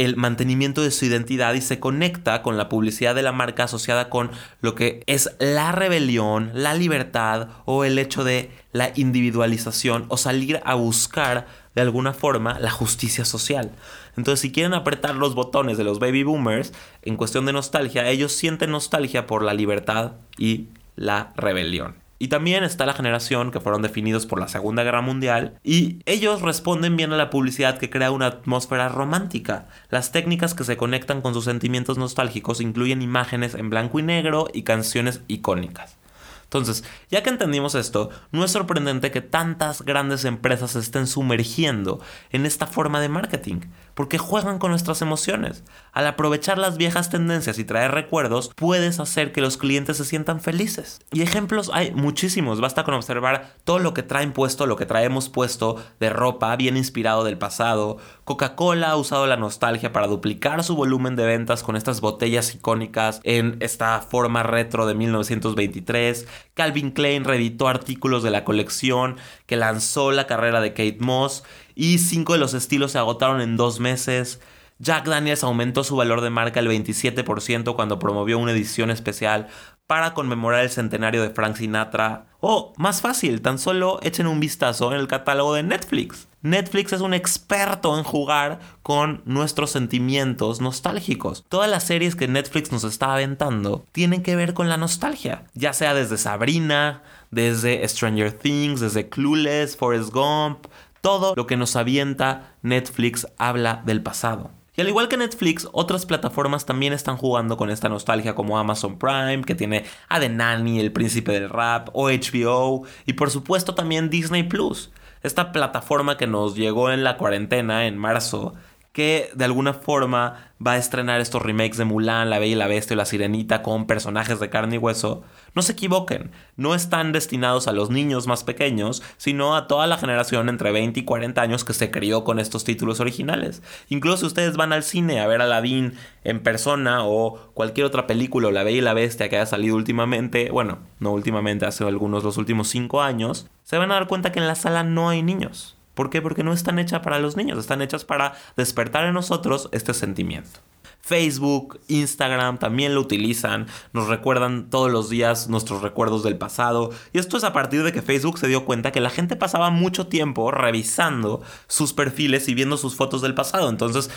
el 0.00 0.16
mantenimiento 0.16 0.82
de 0.82 0.90
su 0.90 1.04
identidad 1.04 1.52
y 1.52 1.60
se 1.60 1.78
conecta 1.78 2.40
con 2.40 2.56
la 2.56 2.70
publicidad 2.70 3.14
de 3.14 3.22
la 3.22 3.32
marca 3.32 3.64
asociada 3.64 4.08
con 4.08 4.30
lo 4.62 4.74
que 4.74 5.04
es 5.06 5.36
la 5.38 5.72
rebelión, 5.72 6.50
la 6.54 6.72
libertad 6.72 7.48
o 7.66 7.84
el 7.84 7.98
hecho 7.98 8.24
de 8.24 8.50
la 8.72 8.92
individualización 8.94 10.06
o 10.08 10.16
salir 10.16 10.58
a 10.64 10.74
buscar 10.74 11.46
de 11.74 11.82
alguna 11.82 12.14
forma 12.14 12.58
la 12.58 12.70
justicia 12.70 13.26
social. 13.26 13.72
Entonces, 14.16 14.40
si 14.40 14.52
quieren 14.52 14.72
apretar 14.72 15.16
los 15.16 15.34
botones 15.34 15.76
de 15.76 15.84
los 15.84 15.98
baby 15.98 16.22
boomers 16.22 16.72
en 17.02 17.16
cuestión 17.16 17.44
de 17.44 17.52
nostalgia, 17.52 18.08
ellos 18.08 18.32
sienten 18.32 18.70
nostalgia 18.70 19.26
por 19.26 19.42
la 19.42 19.52
libertad 19.52 20.12
y 20.38 20.68
la 20.96 21.34
rebelión. 21.36 21.94
Y 22.22 22.28
también 22.28 22.64
está 22.64 22.84
la 22.84 22.92
generación 22.92 23.50
que 23.50 23.60
fueron 23.60 23.80
definidos 23.80 24.26
por 24.26 24.38
la 24.38 24.46
Segunda 24.46 24.82
Guerra 24.82 25.00
Mundial 25.00 25.58
y 25.64 26.02
ellos 26.04 26.42
responden 26.42 26.94
bien 26.94 27.14
a 27.14 27.16
la 27.16 27.30
publicidad 27.30 27.78
que 27.78 27.88
crea 27.88 28.10
una 28.10 28.26
atmósfera 28.26 28.90
romántica. 28.90 29.68
Las 29.88 30.12
técnicas 30.12 30.52
que 30.52 30.64
se 30.64 30.76
conectan 30.76 31.22
con 31.22 31.32
sus 31.32 31.46
sentimientos 31.46 31.96
nostálgicos 31.96 32.60
incluyen 32.60 33.00
imágenes 33.00 33.54
en 33.54 33.70
blanco 33.70 33.98
y 33.98 34.02
negro 34.02 34.48
y 34.52 34.64
canciones 34.64 35.22
icónicas. 35.28 35.96
Entonces, 36.44 36.84
ya 37.08 37.22
que 37.22 37.30
entendimos 37.30 37.74
esto, 37.74 38.10
no 38.32 38.44
es 38.44 38.50
sorprendente 38.50 39.10
que 39.10 39.22
tantas 39.22 39.82
grandes 39.82 40.26
empresas 40.26 40.76
estén 40.76 41.06
sumergiendo 41.06 42.02
en 42.32 42.44
esta 42.44 42.66
forma 42.66 43.00
de 43.00 43.08
marketing, 43.08 43.60
porque 44.00 44.16
juegan 44.16 44.58
con 44.58 44.70
nuestras 44.70 45.02
emociones. 45.02 45.62
Al 45.92 46.06
aprovechar 46.06 46.56
las 46.56 46.78
viejas 46.78 47.10
tendencias 47.10 47.58
y 47.58 47.64
traer 47.64 47.90
recuerdos, 47.90 48.50
puedes 48.56 48.98
hacer 48.98 49.30
que 49.30 49.42
los 49.42 49.58
clientes 49.58 49.98
se 49.98 50.06
sientan 50.06 50.40
felices. 50.40 51.00
Y 51.12 51.20
ejemplos 51.20 51.70
hay 51.74 51.92
muchísimos, 51.92 52.62
basta 52.62 52.84
con 52.84 52.94
observar 52.94 53.56
todo 53.64 53.78
lo 53.78 53.92
que 53.92 54.02
traen 54.02 54.32
puesto, 54.32 54.64
lo 54.64 54.76
que 54.76 54.86
traemos 54.86 55.28
puesto 55.28 55.76
de 56.00 56.08
ropa 56.08 56.56
bien 56.56 56.78
inspirado 56.78 57.24
del 57.24 57.36
pasado. 57.36 57.98
Coca-Cola 58.24 58.88
ha 58.88 58.96
usado 58.96 59.26
la 59.26 59.36
nostalgia 59.36 59.92
para 59.92 60.06
duplicar 60.06 60.64
su 60.64 60.76
volumen 60.76 61.14
de 61.14 61.26
ventas 61.26 61.62
con 61.62 61.76
estas 61.76 62.00
botellas 62.00 62.54
icónicas 62.54 63.20
en 63.24 63.58
esta 63.60 64.00
forma 64.00 64.42
retro 64.42 64.86
de 64.86 64.94
1923. 64.94 66.26
Calvin 66.54 66.92
Klein 66.92 67.24
reeditó 67.24 67.68
artículos 67.68 68.22
de 68.22 68.30
la 68.30 68.44
colección 68.44 69.16
que 69.50 69.56
lanzó 69.56 70.12
la 70.12 70.28
carrera 70.28 70.60
de 70.60 70.70
Kate 70.70 70.98
Moss 71.00 71.42
y 71.74 71.98
cinco 71.98 72.34
de 72.34 72.38
los 72.38 72.54
estilos 72.54 72.92
se 72.92 72.98
agotaron 72.98 73.40
en 73.40 73.56
dos 73.56 73.80
meses. 73.80 74.40
Jack 74.78 75.08
Daniels 75.08 75.42
aumentó 75.42 75.82
su 75.82 75.96
valor 75.96 76.20
de 76.20 76.30
marca 76.30 76.60
el 76.60 76.68
27% 76.68 77.74
cuando 77.74 77.98
promovió 77.98 78.38
una 78.38 78.52
edición 78.52 78.92
especial 78.92 79.48
para 79.88 80.14
conmemorar 80.14 80.62
el 80.62 80.70
centenario 80.70 81.20
de 81.20 81.30
Frank 81.30 81.56
Sinatra. 81.56 82.26
O, 82.38 82.72
más 82.76 83.00
fácil, 83.00 83.42
tan 83.42 83.58
solo 83.58 83.98
echen 84.04 84.28
un 84.28 84.38
vistazo 84.38 84.92
en 84.92 85.00
el 85.00 85.08
catálogo 85.08 85.54
de 85.54 85.64
Netflix. 85.64 86.28
Netflix 86.42 86.92
es 86.92 87.00
un 87.00 87.12
experto 87.12 87.98
en 87.98 88.04
jugar 88.04 88.60
con 88.84 89.20
nuestros 89.24 89.72
sentimientos 89.72 90.60
nostálgicos. 90.60 91.44
Todas 91.48 91.68
las 91.68 91.82
series 91.82 92.14
que 92.14 92.28
Netflix 92.28 92.70
nos 92.70 92.84
está 92.84 93.12
aventando 93.12 93.84
tienen 93.90 94.22
que 94.22 94.36
ver 94.36 94.54
con 94.54 94.68
la 94.68 94.76
nostalgia, 94.76 95.42
ya 95.54 95.72
sea 95.72 95.92
desde 95.92 96.18
Sabrina, 96.18 97.02
desde 97.30 97.86
Stranger 97.88 98.32
Things, 98.32 98.80
desde 98.80 99.08
Clueless, 99.08 99.76
Forrest 99.76 100.12
Gump, 100.12 100.66
todo 101.00 101.34
lo 101.34 101.46
que 101.46 101.56
nos 101.56 101.76
avienta 101.76 102.54
Netflix 102.62 103.26
habla 103.38 103.82
del 103.86 104.02
pasado. 104.02 104.50
Y 104.76 104.80
al 104.80 104.88
igual 104.88 105.08
que 105.08 105.16
Netflix, 105.16 105.68
otras 105.72 106.06
plataformas 106.06 106.64
también 106.64 106.92
están 106.92 107.16
jugando 107.16 107.56
con 107.56 107.70
esta 107.70 107.88
nostalgia 107.88 108.34
como 108.34 108.58
Amazon 108.58 108.98
Prime, 108.98 109.42
que 109.42 109.54
tiene 109.54 109.84
a 110.08 110.20
The 110.20 110.28
Nanny, 110.28 110.78
El 110.78 110.92
Príncipe 110.92 111.32
del 111.32 111.50
Rap, 111.50 111.88
o 111.92 112.08
HBO, 112.08 112.86
y 113.04 113.14
por 113.14 113.30
supuesto 113.30 113.74
también 113.74 114.10
Disney 114.10 114.44
Plus, 114.44 114.90
esta 115.22 115.52
plataforma 115.52 116.16
que 116.16 116.26
nos 116.26 116.54
llegó 116.54 116.90
en 116.90 117.04
la 117.04 117.16
cuarentena 117.16 117.86
en 117.86 117.98
marzo, 117.98 118.54
que 118.92 119.30
de 119.34 119.44
alguna 119.44 119.72
forma 119.72 120.52
va 120.64 120.72
a 120.72 120.76
estrenar 120.76 121.20
estos 121.20 121.42
remakes 121.42 121.78
de 121.78 121.84
Mulan, 121.84 122.28
La 122.28 122.38
Bella 122.38 122.52
y 122.52 122.58
la 122.58 122.66
Bestia 122.66 122.94
y 122.94 122.96
La 122.96 123.04
Sirenita 123.04 123.62
con 123.62 123.86
personajes 123.86 124.40
de 124.40 124.50
carne 124.50 124.74
y 124.74 124.78
hueso, 124.78 125.22
no 125.54 125.62
se 125.62 125.72
equivoquen, 125.72 126.32
no 126.56 126.74
están 126.74 127.12
destinados 127.12 127.68
a 127.68 127.72
los 127.72 127.90
niños 127.90 128.26
más 128.26 128.44
pequeños, 128.44 129.02
sino 129.16 129.56
a 129.56 129.68
toda 129.68 129.86
la 129.86 129.96
generación 129.96 130.48
entre 130.48 130.72
20 130.72 131.00
y 131.00 131.04
40 131.04 131.40
años 131.40 131.64
que 131.64 131.72
se 131.72 131.90
crió 131.90 132.24
con 132.24 132.38
estos 132.40 132.64
títulos 132.64 133.00
originales. 133.00 133.62
Incluso 133.88 134.18
si 134.18 134.26
ustedes 134.26 134.56
van 134.56 134.72
al 134.72 134.82
cine 134.82 135.20
a 135.20 135.26
ver 135.28 135.40
a 135.40 135.44
Aladdin 135.44 135.94
en 136.24 136.42
persona 136.42 137.04
o 137.04 137.52
cualquier 137.54 137.86
otra 137.86 138.06
película 138.06 138.50
La 138.50 138.64
Bella 138.64 138.78
y 138.78 138.82
la 138.82 138.94
Bestia 138.94 139.28
que 139.28 139.36
haya 139.36 139.46
salido 139.46 139.76
últimamente, 139.76 140.50
bueno, 140.50 140.80
no 140.98 141.12
últimamente, 141.12 141.64
hace 141.64 141.84
algunos 141.84 142.24
los 142.24 142.36
últimos 142.36 142.68
5 142.68 143.02
años, 143.02 143.48
se 143.62 143.78
van 143.78 143.92
a 143.92 143.94
dar 143.94 144.08
cuenta 144.08 144.32
que 144.32 144.40
en 144.40 144.48
la 144.48 144.56
sala 144.56 144.82
no 144.82 145.08
hay 145.08 145.22
niños. 145.22 145.79
¿Por 146.00 146.08
qué? 146.08 146.22
Porque 146.22 146.42
no 146.42 146.54
están 146.54 146.78
hechas 146.78 147.00
para 147.00 147.18
los 147.18 147.36
niños, 147.36 147.58
están 147.58 147.82
hechas 147.82 148.06
para 148.06 148.32
despertar 148.56 149.04
en 149.04 149.12
nosotros 149.12 149.68
este 149.70 149.92
sentimiento. 149.92 150.60
Facebook, 151.02 151.78
Instagram 151.88 152.58
también 152.58 152.94
lo 152.94 153.02
utilizan, 153.02 153.66
nos 153.92 154.08
recuerdan 154.08 154.70
todos 154.70 154.90
los 154.90 155.10
días 155.10 155.50
nuestros 155.50 155.82
recuerdos 155.82 156.22
del 156.22 156.38
pasado. 156.38 156.90
Y 157.12 157.18
esto 157.18 157.36
es 157.36 157.44
a 157.44 157.52
partir 157.52 157.82
de 157.82 157.92
que 157.92 158.00
Facebook 158.00 158.38
se 158.38 158.48
dio 158.48 158.64
cuenta 158.64 158.92
que 158.92 159.00
la 159.00 159.10
gente 159.10 159.36
pasaba 159.36 159.68
mucho 159.68 160.06
tiempo 160.06 160.50
revisando 160.50 161.42
sus 161.66 161.92
perfiles 161.92 162.48
y 162.48 162.54
viendo 162.54 162.78
sus 162.78 162.96
fotos 162.96 163.20
del 163.20 163.34
pasado. 163.34 163.68
Entonces 163.68 164.08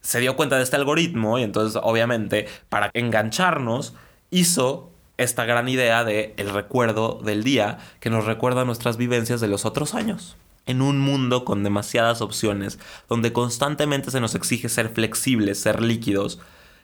se 0.00 0.20
dio 0.20 0.36
cuenta 0.36 0.58
de 0.58 0.62
este 0.62 0.76
algoritmo 0.76 1.40
y 1.40 1.42
entonces 1.42 1.76
obviamente 1.82 2.46
para 2.68 2.92
engancharnos 2.94 3.94
hizo 4.30 4.92
esta 5.18 5.44
gran 5.44 5.68
idea 5.68 6.04
de 6.04 6.34
el 6.36 6.50
recuerdo 6.50 7.20
del 7.24 7.42
día 7.42 7.78
que 7.98 8.10
nos 8.10 8.26
recuerda 8.26 8.64
nuestras 8.64 8.96
vivencias 8.96 9.40
de 9.40 9.48
los 9.48 9.64
otros 9.64 9.96
años. 9.96 10.36
En 10.66 10.82
un 10.82 10.98
mundo 10.98 11.44
con 11.44 11.64
demasiadas 11.64 12.20
opciones, 12.20 12.78
donde 13.08 13.32
constantemente 13.32 14.10
se 14.10 14.20
nos 14.20 14.34
exige 14.34 14.68
ser 14.68 14.88
flexibles, 14.90 15.60
ser 15.60 15.82
líquidos, 15.82 16.38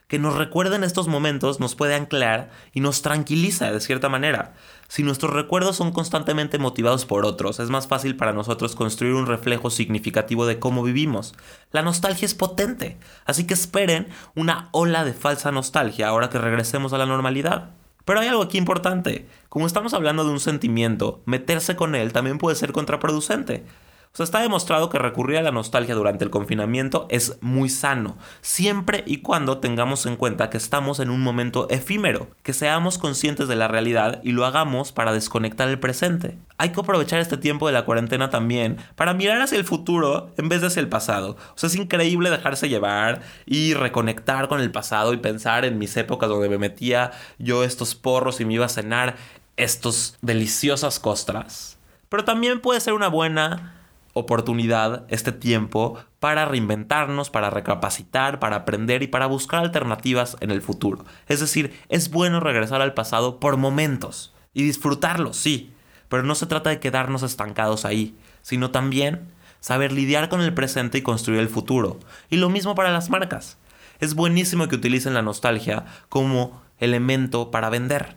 que 0.09 0.17
nos 0.17 0.35
recuerden 0.35 0.83
estos 0.83 1.07
momentos 1.07 1.59
nos 1.59 1.75
puede 1.75 1.93
anclar 1.93 2.49
y 2.73 2.79
nos 2.79 3.03
tranquiliza 3.03 3.71
de 3.71 3.79
cierta 3.79 4.09
manera. 4.09 4.55
Si 4.87 5.03
nuestros 5.03 5.31
recuerdos 5.31 5.75
son 5.75 5.91
constantemente 5.91 6.57
motivados 6.57 7.05
por 7.05 7.27
otros, 7.27 7.59
es 7.59 7.69
más 7.69 7.85
fácil 7.87 8.17
para 8.17 8.33
nosotros 8.33 8.75
construir 8.75 9.13
un 9.13 9.27
reflejo 9.27 9.69
significativo 9.69 10.47
de 10.47 10.57
cómo 10.57 10.81
vivimos. 10.81 11.35
La 11.71 11.83
nostalgia 11.83 12.25
es 12.25 12.33
potente, 12.33 12.97
así 13.25 13.45
que 13.45 13.53
esperen 13.53 14.07
una 14.33 14.69
ola 14.71 15.05
de 15.05 15.13
falsa 15.13 15.51
nostalgia 15.51 16.07
ahora 16.07 16.31
que 16.31 16.39
regresemos 16.39 16.91
a 16.91 16.97
la 16.97 17.05
normalidad. 17.05 17.69
Pero 18.09 18.21
hay 18.21 18.27
algo 18.27 18.41
aquí 18.41 18.57
importante. 18.57 19.27
Como 19.49 19.67
estamos 19.67 19.93
hablando 19.93 20.23
de 20.23 20.31
un 20.31 20.39
sentimiento, 20.39 21.21
meterse 21.25 21.75
con 21.75 21.93
él 21.93 22.11
también 22.11 22.39
puede 22.39 22.55
ser 22.55 22.71
contraproducente. 22.71 23.63
O 24.11 24.17
sea, 24.17 24.23
está 24.23 24.41
demostrado 24.41 24.89
que 24.89 24.97
recurrir 24.97 25.37
a 25.37 25.43
la 25.43 25.51
nostalgia 25.51 25.93
durante 25.93 26.25
el 26.25 26.31
confinamiento 26.31 27.05
es 27.09 27.37
muy 27.41 27.69
sano, 27.69 28.17
siempre 28.41 29.03
y 29.05 29.17
cuando 29.17 29.59
tengamos 29.59 30.07
en 30.07 30.15
cuenta 30.15 30.49
que 30.49 30.57
estamos 30.57 30.99
en 30.99 31.11
un 31.11 31.21
momento 31.21 31.69
efímero, 31.69 32.27
que 32.41 32.53
seamos 32.53 32.97
conscientes 32.97 33.47
de 33.47 33.55
la 33.55 33.67
realidad 33.67 34.19
y 34.23 34.31
lo 34.31 34.45
hagamos 34.45 34.91
para 34.91 35.13
desconectar 35.13 35.69
el 35.69 35.79
presente. 35.79 36.39
Hay 36.57 36.71
que 36.71 36.79
aprovechar 36.81 37.19
este 37.19 37.37
tiempo 37.37 37.67
de 37.67 37.73
la 37.73 37.85
cuarentena 37.85 38.31
también 38.31 38.77
para 38.95 39.13
mirar 39.13 39.41
hacia 39.41 39.59
el 39.59 39.63
futuro 39.63 40.31
en 40.37 40.49
vez 40.49 40.61
de 40.61 40.67
hacia 40.67 40.81
el 40.81 40.89
pasado. 40.89 41.37
O 41.53 41.57
sea, 41.57 41.67
es 41.67 41.75
increíble 41.75 42.31
dejarse 42.31 42.67
llevar 42.67 43.21
y 43.45 43.75
reconectar 43.75 44.47
con 44.47 44.59
el 44.59 44.71
pasado 44.71 45.13
y 45.13 45.17
pensar 45.17 45.65
en 45.65 45.77
mis 45.77 45.95
épocas 45.95 46.29
donde 46.29 46.49
me 46.49 46.57
metía 46.57 47.11
yo 47.37 47.63
estos 47.63 47.93
porros 47.93 48.41
y 48.41 48.45
me 48.45 48.55
iba 48.55 48.65
a 48.65 48.69
cenar 48.69 49.17
estos 49.55 50.17
deliciosas 50.21 50.99
costras. 50.99 51.77
Pero 52.09 52.25
también 52.25 52.59
puede 52.59 52.81
ser 52.81 52.93
una 52.93 53.07
buena 53.07 53.78
oportunidad, 54.13 55.05
este 55.09 55.31
tiempo, 55.31 55.99
para 56.19 56.45
reinventarnos, 56.45 57.29
para 57.29 57.49
recapacitar, 57.49 58.39
para 58.39 58.57
aprender 58.57 59.03
y 59.03 59.07
para 59.07 59.27
buscar 59.27 59.61
alternativas 59.61 60.37
en 60.39 60.51
el 60.51 60.61
futuro. 60.61 61.05
Es 61.27 61.39
decir, 61.39 61.73
es 61.89 62.09
bueno 62.09 62.39
regresar 62.39 62.81
al 62.81 62.93
pasado 62.93 63.39
por 63.39 63.57
momentos 63.57 64.33
y 64.53 64.63
disfrutarlo, 64.63 65.33
sí, 65.33 65.71
pero 66.09 66.23
no 66.23 66.35
se 66.35 66.47
trata 66.47 66.69
de 66.69 66.79
quedarnos 66.79 67.23
estancados 67.23 67.85
ahí, 67.85 68.15
sino 68.41 68.71
también 68.71 69.27
saber 69.59 69.91
lidiar 69.91 70.29
con 70.29 70.41
el 70.41 70.53
presente 70.53 70.97
y 70.97 71.01
construir 71.01 71.39
el 71.39 71.49
futuro. 71.49 71.99
Y 72.29 72.37
lo 72.37 72.49
mismo 72.49 72.75
para 72.75 72.91
las 72.91 73.09
marcas. 73.09 73.57
Es 73.99 74.15
buenísimo 74.15 74.67
que 74.67 74.75
utilicen 74.75 75.13
la 75.13 75.21
nostalgia 75.21 75.85
como 76.07 76.61
elemento 76.79 77.51
para 77.51 77.69
vender, 77.69 78.15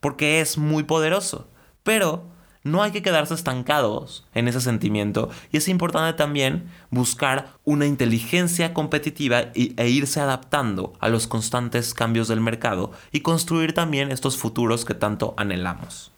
porque 0.00 0.40
es 0.40 0.58
muy 0.58 0.82
poderoso, 0.82 1.48
pero 1.82 2.26
no 2.64 2.82
hay 2.82 2.90
que 2.90 3.02
quedarse 3.02 3.34
estancados 3.34 4.26
en 4.34 4.48
ese 4.48 4.60
sentimiento 4.60 5.28
y 5.52 5.58
es 5.58 5.68
importante 5.68 6.16
también 6.16 6.64
buscar 6.90 7.50
una 7.64 7.86
inteligencia 7.86 8.74
competitiva 8.74 9.52
e 9.54 9.88
irse 9.88 10.18
adaptando 10.18 10.94
a 10.98 11.08
los 11.08 11.26
constantes 11.26 11.94
cambios 11.94 12.26
del 12.26 12.40
mercado 12.40 12.90
y 13.12 13.20
construir 13.20 13.74
también 13.74 14.10
estos 14.10 14.38
futuros 14.38 14.84
que 14.84 14.94
tanto 14.94 15.34
anhelamos. 15.36 16.10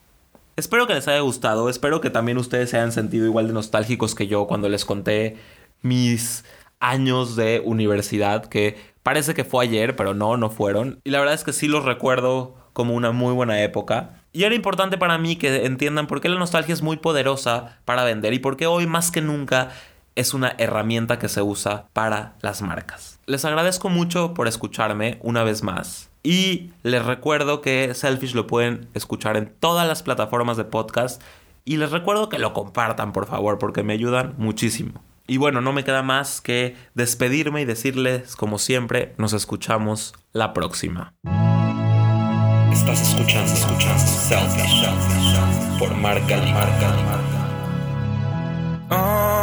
Espero 0.55 0.87
que 0.87 0.95
les 0.95 1.09
haya 1.09 1.21
gustado, 1.21 1.69
espero 1.69 2.01
que 2.01 2.09
también 2.09 2.39
ustedes 2.39 2.71
se 2.71 2.79
hayan 2.79 2.93
sentido 2.93 3.27
igual 3.27 3.49
de 3.49 3.53
nostálgicos 3.53 4.15
que 4.15 4.27
yo 4.27 4.47
cuando 4.47 4.69
les 4.69 4.87
conté 4.87 5.37
mis 5.83 6.45
años 6.81 7.37
de 7.37 7.61
universidad 7.65 8.47
que 8.47 8.77
parece 9.03 9.35
que 9.35 9.45
fue 9.45 9.65
ayer, 9.65 9.97
pero 9.97 10.15
no, 10.15 10.37
no 10.37 10.49
fueron. 10.49 11.01
Y 11.05 11.11
la 11.11 11.19
verdad 11.19 11.35
es 11.35 11.45
que 11.45 11.53
sí 11.53 11.69
los 11.69 11.85
recuerdo 11.85 12.55
como 12.73 12.95
una 12.95 13.13
muy 13.13 13.35
buena 13.35 13.63
época. 13.63 14.16
Y 14.37 14.45
era 14.45 14.55
importante 14.55 14.99
para 14.99 15.17
mí 15.17 15.37
que 15.37 15.65
entiendan 15.65 16.07
por 16.07 16.21
qué 16.21 16.29
la 16.29 16.39
nostalgia 16.39 16.75
es 16.75 16.83
muy 16.83 16.99
poderosa 16.99 17.79
para 17.87 18.05
vender 18.05 18.35
y 18.35 18.39
por 18.39 18.59
qué 18.59 18.67
hoy 18.67 18.87
más 18.87 19.11
que 19.11 19.23
nunca 19.23 19.71
es 20.15 20.35
una 20.35 20.55
herramienta 20.59 21.19
que 21.19 21.31
se 21.31 21.41
usa 21.41 21.87
para 21.95 22.35
las 22.43 22.61
marcas. 22.61 23.19
Les 23.25 23.47
agradezco 23.47 23.89
mucho 23.89 24.35
por 24.35 24.47
escucharme 24.47 25.19
una 25.23 25.43
vez 25.43 25.63
más. 25.63 26.11
Y 26.23 26.73
les 26.83 27.03
recuerdo 27.03 27.63
que 27.63 27.95
Selfish 27.95 28.35
lo 28.35 28.47
pueden 28.47 28.91
escuchar 28.93 29.39
en 29.39 29.51
todas 29.59 29.89
las 29.89 30.03
plataformas 30.03 30.59
de 30.59 30.65
podcast. 30.65 31.23
Y 31.65 31.79
les 31.79 31.91
recuerdo 31.91 32.29
que 32.29 32.39
lo 32.39 32.53
compartan, 32.53 33.15
por 33.15 33.25
favor, 33.25 33.59
porque 33.59 33.85
me 33.85 33.95
ayudan 33.95 34.35
muchísimo. 34.37 35.03
Y 35.27 35.39
bueno, 35.39 35.63
no 35.63 35.73
me 35.73 35.83
queda 35.83 36.03
más 36.03 36.43
que 36.43 36.77
despedirme 36.93 37.63
y 37.63 37.65
decirles, 37.65 38.37
como 38.37 38.59
siempre, 38.59 39.15
nos 39.17 39.33
escuchamos 39.33 40.13
la 40.35 40.53
próxima. 40.53 41.15
Estás 42.77 43.01
escuchando, 43.01 43.51
escuchando 43.53 43.99
Selfish 43.99 44.87
por 45.79 45.95
Marca 45.97 46.37
Marca. 46.53 46.93
Oh. 48.91 49.36